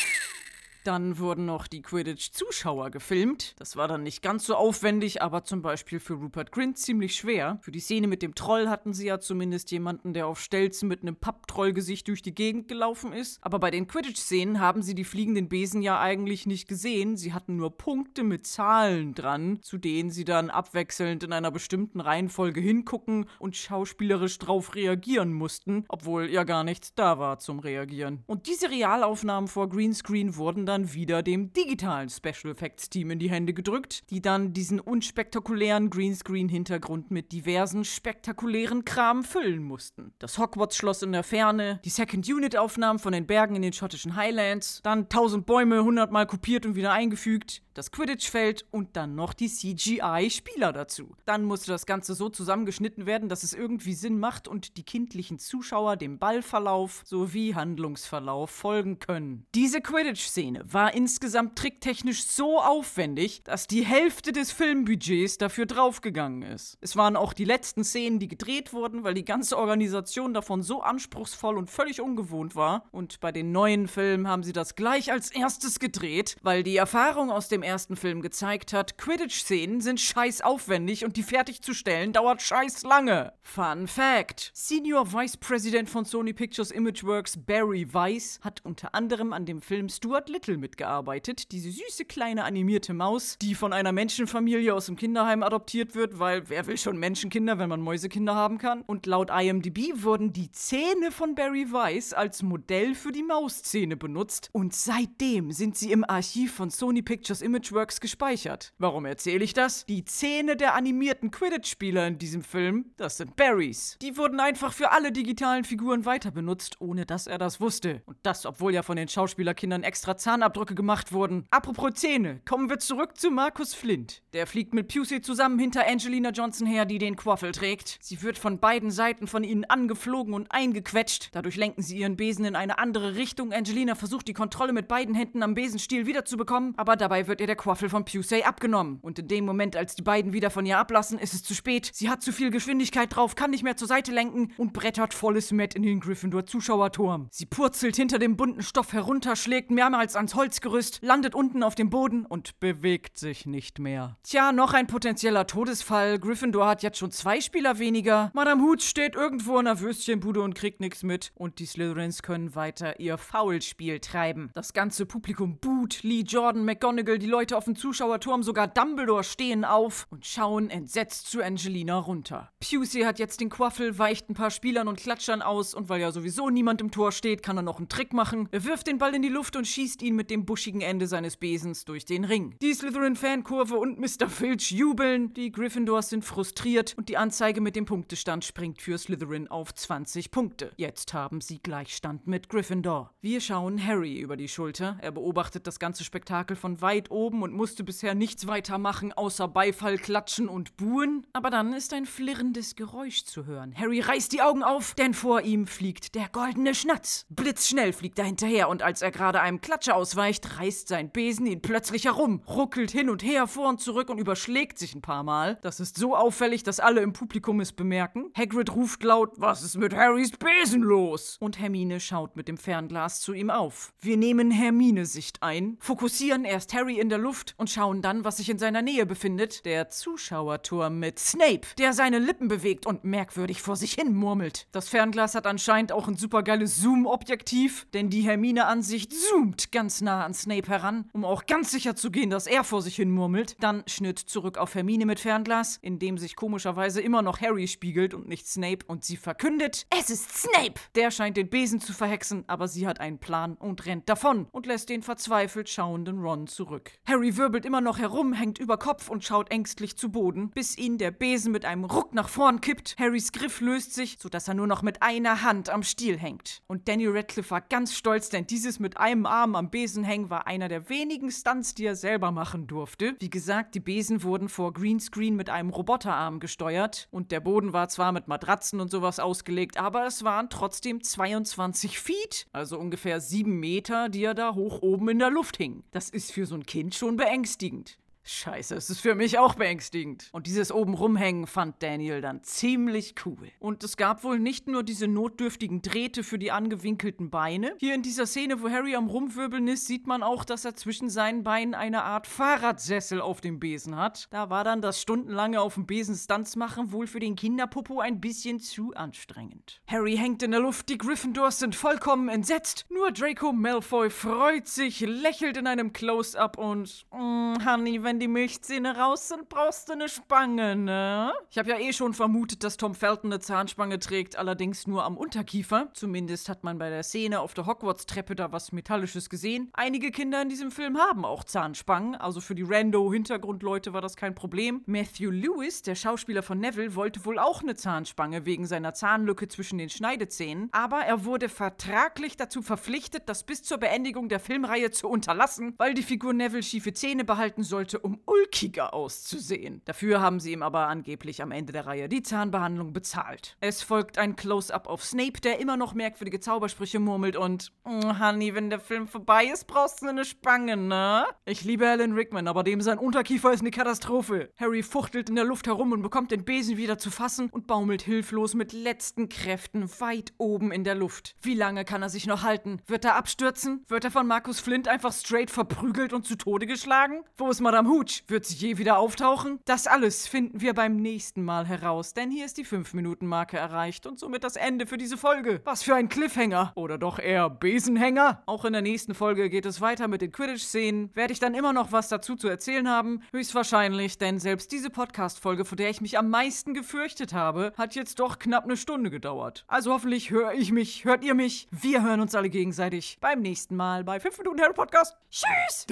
[0.88, 3.54] Dann wurden noch die Quidditch-Zuschauer gefilmt.
[3.58, 7.58] Das war dann nicht ganz so aufwendig, aber zum Beispiel für Rupert Grint ziemlich schwer.
[7.60, 11.02] Für die Szene mit dem Troll hatten sie ja zumindest jemanden, der auf Stelzen mit
[11.02, 13.38] einem Papptrollgesicht durch die Gegend gelaufen ist.
[13.42, 17.18] Aber bei den Quidditch-Szenen haben sie die fliegenden Besen ja eigentlich nicht gesehen.
[17.18, 22.00] Sie hatten nur Punkte mit Zahlen dran, zu denen sie dann abwechselnd in einer bestimmten
[22.00, 28.24] Reihenfolge hingucken und schauspielerisch drauf reagieren mussten, obwohl ja gar nichts da war zum Reagieren.
[28.26, 33.30] Und diese Realaufnahmen vor Greenscreen wurden dann wieder dem digitalen Special Effects Team in die
[33.30, 40.12] Hände gedrückt, die dann diesen unspektakulären Greenscreen-Hintergrund mit diversen spektakulären Kram füllen mussten.
[40.18, 45.08] Das Hogwarts-Schloss in der Ferne, die Second-Unit-Aufnahmen von den Bergen in den schottischen Highlands, dann
[45.08, 51.14] tausend Bäume hundertmal kopiert und wieder eingefügt, das Quidditch-Feld und dann noch die CGI-Spieler dazu.
[51.24, 55.38] Dann musste das Ganze so zusammengeschnitten werden, dass es irgendwie Sinn macht und die kindlichen
[55.38, 59.46] Zuschauer dem Ballverlauf sowie Handlungsverlauf folgen können.
[59.54, 66.78] Diese Quidditch-Szene war insgesamt tricktechnisch so aufwendig, dass die Hälfte des Filmbudgets dafür draufgegangen ist.
[66.80, 70.82] Es waren auch die letzten Szenen, die gedreht wurden, weil die ganze Organisation davon so
[70.82, 72.88] anspruchsvoll und völlig ungewohnt war.
[72.90, 77.30] Und bei den neuen Filmen haben sie das gleich als erstes gedreht, weil die Erfahrung
[77.30, 82.82] aus dem ersten Film gezeigt hat, Quidditch-Szenen sind scheiß aufwendig und die fertigzustellen dauert scheiß
[82.82, 83.32] lange.
[83.42, 89.46] Fun Fact: Senior Vice President von Sony Pictures Imageworks Barry Weiss hat unter anderem an
[89.46, 94.86] dem Film Stuart Little mitgearbeitet, diese süße kleine animierte Maus, die von einer Menschenfamilie aus
[94.86, 98.82] dem Kinderheim adoptiert wird, weil wer will schon Menschenkinder, wenn man Mäusekinder haben kann?
[98.82, 104.48] Und laut IMDb wurden die Zähne von Barry Weiss als Modell für die Mauszähne benutzt
[104.52, 108.72] und seitdem sind sie im Archiv von Sony Pictures Imageworks gespeichert.
[108.78, 109.84] Warum erzähle ich das?
[109.86, 113.96] Die Zähne der animierten Quidditch-Spieler in diesem Film, das sind Barrys.
[114.00, 118.02] Die wurden einfach für alle digitalen Figuren weiter benutzt, ohne dass er das wusste.
[118.06, 121.46] Und das, obwohl ja von den Schauspielerkindern extra Zahnabdrücke gemacht wurden.
[121.50, 124.22] Apropos Zähne, kommen wir zurück zu Markus Flint.
[124.32, 127.98] Der fliegt mit Pusey zusammen hinter Angelina Johnson her, die den Quaffel trägt.
[128.00, 131.30] Sie wird von beiden Seiten von ihnen angeflogen und eingequetscht.
[131.32, 133.52] Dadurch lenken sie ihren Besen in eine andere Richtung.
[133.52, 137.56] Angelina versucht die Kontrolle mit beiden Händen am Besenstiel wiederzubekommen, aber dabei wird ihr der
[137.56, 139.00] Quaffel von Pusey abgenommen.
[139.02, 141.90] Und in dem Moment, als die beiden wieder von ihr ablassen, ist es zu spät.
[141.92, 145.50] Sie hat zu viel Geschwindigkeit drauf, kann nicht mehr zur Seite lenken und brettert volles
[145.50, 147.28] Met in den Gryffindor-Zuschauerturm.
[147.32, 151.88] Sie purzelt hinter dem bunten Stoff herunter, schlägt mehrmals ans Holzgerüst, landet unten auf dem
[151.88, 154.18] Boden und bewegt sich nicht mehr.
[154.22, 156.18] Tja, noch ein potenzieller Todesfall.
[156.18, 158.30] Gryffindor hat jetzt schon zwei Spieler weniger.
[158.34, 161.32] Madame Hoots steht irgendwo in der Würstchenbude und kriegt nichts mit.
[161.34, 164.50] Und die Slytherins können weiter ihr Foulspiel treiben.
[164.54, 169.64] Das ganze Publikum boot, Lee Jordan, McGonagall, die Leute auf dem Zuschauerturm, sogar Dumbledore stehen
[169.64, 172.50] auf und schauen entsetzt zu Angelina runter.
[172.60, 176.12] Pusey hat jetzt den Quaffel, weicht ein paar Spielern und Klatschern aus und weil ja
[176.12, 178.48] sowieso niemand im Tor steht, kann er noch einen Trick machen.
[178.50, 181.36] Er wirft den Ball in die Luft und schießt ihn mit dem buschigen Ende seines
[181.36, 182.56] Besens durch den Ring.
[182.60, 184.28] Die Slytherin-Fankurve und Mr.
[184.28, 189.46] Filch jubeln, die Gryffindors sind frustriert und die Anzeige mit dem Punktestand springt für Slytherin
[189.46, 190.72] auf 20 Punkte.
[190.76, 193.14] Jetzt haben sie Gleichstand mit Gryffindor.
[193.20, 194.98] Wir schauen Harry über die Schulter.
[195.00, 199.46] Er beobachtet das ganze Spektakel von weit oben und musste bisher nichts weiter machen, außer
[199.46, 201.26] Beifall klatschen und buhen.
[201.32, 203.72] Aber dann ist ein flirrendes Geräusch zu hören.
[203.76, 207.24] Harry reißt die Augen auf, denn vor ihm fliegt der goldene Schnatz.
[207.28, 211.60] Blitzschnell fliegt er hinterher und als er gerade einem Klatscher ausweicht, reißt sein Besen ihn
[211.60, 215.58] plötzlich herum, ruckelt hin und her vor und zurück und überschlägt sich ein paar Mal.
[215.60, 218.30] Das ist so auffällig, dass alle im Publikum es bemerken.
[218.34, 221.36] Hagrid ruft laut, was ist mit Harrys Besen los?
[221.40, 223.92] Und Hermine schaut mit dem Fernglas zu ihm auf.
[224.00, 228.48] Wir nehmen Hermine-Sicht ein, fokussieren erst Harry in der Luft und schauen dann, was sich
[228.48, 229.66] in seiner Nähe befindet.
[229.66, 234.68] Der Zuschauerturm mit Snape, der seine Lippen bewegt und merkwürdig vor sich hin murmelt.
[234.72, 240.34] Das Fernglas hat anscheinend auch ein supergeiles Zoom-Objektiv, denn die Hermine-Ansicht zoomt ganz nah an
[240.34, 243.56] Snape heran, um auch ganz sicher zu gehen, dass er vor sich hin murmelt.
[243.60, 248.14] Dann Schnitt zurück auf Hermine mit Fernglas, in dem sich komischerweise immer noch Harry spiegelt
[248.14, 250.80] und nicht Snape und sie verkündet, es ist Snape!
[250.94, 254.66] Der scheint den Besen zu verhexen, aber sie hat einen Plan und rennt davon und
[254.66, 256.92] lässt den verzweifelt schauenden Ron zurück.
[257.06, 260.98] Harry wirbelt immer noch herum, hängt über Kopf und schaut ängstlich zu Boden, bis ihn
[260.98, 262.96] der Besen mit einem Ruck nach vorn kippt.
[262.98, 266.62] Harrys Griff löst sich, sodass er nur noch mit einer Hand am Stiel hängt.
[266.66, 270.46] Und Danny Radcliffe war ganz stolz, denn dieses mit einem Arm am Besen hängen war
[270.46, 273.14] einer der wenigen Stunts, die er selber machen durfte.
[273.18, 277.88] Wie gesagt, die Besen wurden vor Greenscreen mit einem Roboterarm gesteuert und der Boden war
[277.88, 283.58] zwar mit Matratzen und sowas ausgelegt, aber es waren trotzdem 22 Feet, also ungefähr 7
[283.58, 285.84] Meter, die er da hoch oben in der Luft hing.
[285.90, 287.98] Das ist für so ein Kind schon beängstigend.
[288.30, 290.28] Scheiße, es ist für mich auch beängstigend.
[290.32, 293.50] Und dieses oben rumhängen fand Daniel dann ziemlich cool.
[293.58, 297.74] Und es gab wohl nicht nur diese notdürftigen Drähte für die angewinkelten Beine.
[297.78, 301.08] Hier in dieser Szene, wo Harry am Rumwirbeln ist, sieht man auch, dass er zwischen
[301.08, 304.28] seinen Beinen eine Art Fahrradsessel auf dem Besen hat.
[304.30, 308.20] Da war dann das stundenlange auf dem Besen Stunts machen wohl für den Kinderpopo ein
[308.20, 309.80] bisschen zu anstrengend.
[309.86, 312.84] Harry hängt in der Luft, die Gryffindors sind vollkommen entsetzt.
[312.90, 318.96] Nur Draco Malfoy freut sich, lächelt in einem Close-up und, mm, Honey, wenn die Milchzähne
[318.96, 321.32] raus sind, brauchst du eine Spange, ne?
[321.50, 325.16] Ich habe ja eh schon vermutet, dass Tom Felton eine Zahnspange trägt, allerdings nur am
[325.16, 325.88] Unterkiefer.
[325.94, 329.70] Zumindest hat man bei der Szene auf der Hogwarts-Treppe da was Metallisches gesehen.
[329.72, 334.34] Einige Kinder in diesem Film haben auch Zahnspangen, also für die Rando-Hintergrundleute war das kein
[334.34, 334.82] Problem.
[334.86, 339.78] Matthew Lewis, der Schauspieler von Neville, wollte wohl auch eine Zahnspange wegen seiner Zahnlücke zwischen
[339.78, 345.08] den Schneidezähnen, aber er wurde vertraglich dazu verpflichtet, das bis zur Beendigung der Filmreihe zu
[345.08, 349.82] unterlassen, weil die Figur Neville schiefe Zähne behalten sollte, um ulkiger auszusehen.
[349.84, 353.56] Dafür haben sie ihm aber angeblich am Ende der Reihe die Zahnbehandlung bezahlt.
[353.60, 358.54] Es folgt ein Close-up auf Snape, der immer noch merkwürdige Zaubersprüche murmelt und "Mm, Honey,
[358.54, 361.24] wenn der Film vorbei ist, brauchst du eine Spange, ne?
[361.44, 364.50] Ich liebe Alan Rickman, aber dem sein Unterkiefer ist eine Katastrophe.
[364.56, 368.02] Harry fuchtelt in der Luft herum und bekommt den Besen wieder zu fassen und baumelt
[368.02, 371.34] hilflos mit letzten Kräften weit oben in der Luft.
[371.40, 372.80] Wie lange kann er sich noch halten?
[372.86, 373.84] Wird er abstürzen?
[373.88, 377.22] Wird er von Markus Flint einfach straight verprügelt und zu Tode geschlagen?
[377.36, 378.24] Wo ist Madame Hooch?
[378.28, 379.60] Wird sie je wieder auftauchen?
[379.64, 384.18] Das alles finden wir beim nächsten Mal heraus, denn hier ist die 5-Minuten-Marke erreicht und
[384.18, 385.60] somit das Ende für diese Folge.
[385.64, 386.72] Was für ein Cliffhanger.
[386.74, 388.42] Oder doch eher Besenhänger?
[388.46, 391.10] Auch in der nächsten Folge geht es weiter mit den Quidditch-Szenen.
[391.14, 393.22] Werde ich dann immer noch was dazu zu erzählen haben?
[393.32, 398.20] Höchstwahrscheinlich, denn selbst diese Podcast-Folge, vor der ich mich am meisten gefürchtet habe, hat jetzt
[398.20, 399.64] doch knapp eine Stunde gedauert.
[399.66, 401.68] Also hoffentlich höre ich mich, hört ihr mich.
[401.70, 405.16] Wir hören uns alle gegenseitig beim nächsten Mal bei 5 Minuten Harry Podcast.
[405.30, 405.86] Tschüss!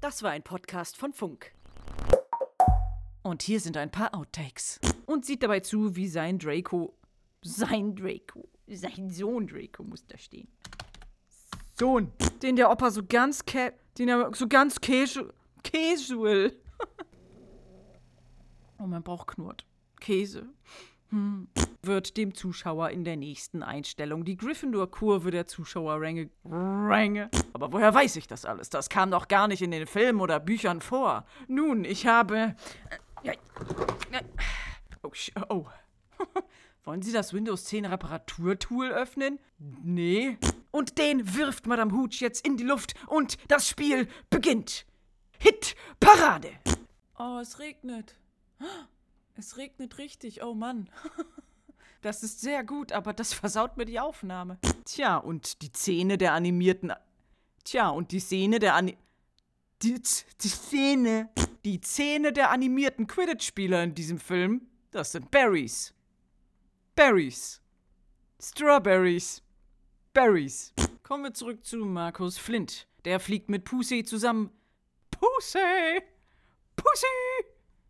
[0.00, 1.50] Das war ein Podcast von Funk.
[3.22, 4.78] Und hier sind ein paar Outtakes.
[5.04, 6.94] Und sieht dabei zu, wie sein Draco.
[7.42, 8.48] Sein Draco.
[8.68, 10.46] Sein Sohn Draco muss da stehen.
[11.74, 12.12] Sohn.
[12.42, 15.34] Den der Opa so ganz ca den er so ganz casual.
[15.64, 16.52] Casual.
[18.78, 19.66] oh, mein Bauch knurrt.
[19.98, 20.46] Käse.
[21.10, 21.48] Hm.
[21.82, 26.30] Wird dem Zuschauer in der nächsten Einstellung die Gryffindor-Kurve der Zuschauerränge.
[26.44, 27.30] Ränge.
[27.52, 28.68] Aber woher weiß ich das alles?
[28.70, 31.24] Das kam doch gar nicht in den Filmen oder Büchern vor.
[31.46, 32.56] Nun, ich habe.
[33.22, 33.32] Ja,
[34.12, 34.20] ja.
[35.02, 35.12] Oh,
[35.48, 35.66] oh.
[36.84, 39.38] Wollen Sie das Windows 10 Reparaturtool öffnen?
[39.58, 40.38] Nee.
[40.70, 44.86] Und den wirft Madame Hooch jetzt in die Luft und das Spiel beginnt.
[45.38, 46.50] Hit Parade.
[47.18, 48.16] Oh, es regnet.
[49.40, 50.90] Es regnet richtig, oh Mann.
[52.00, 54.58] Das ist sehr gut, aber das versaut mir die Aufnahme.
[54.84, 56.92] Tja, und die Zähne der animierten.
[57.64, 58.96] Tja, und die Szene der Ani.
[59.82, 60.00] Die,
[60.42, 61.28] die Szene.
[61.64, 65.92] Die Zähne der animierten Quidditch-Spieler in diesem Film, das sind Berries.
[66.94, 67.60] Berries.
[68.40, 69.42] Strawberries.
[70.14, 70.72] Berries.
[71.02, 72.86] Kommen wir zurück zu Markus Flint.
[73.04, 74.50] Der fliegt mit Pusey zusammen.
[75.10, 76.02] Pusey!
[76.76, 77.57] Pussy!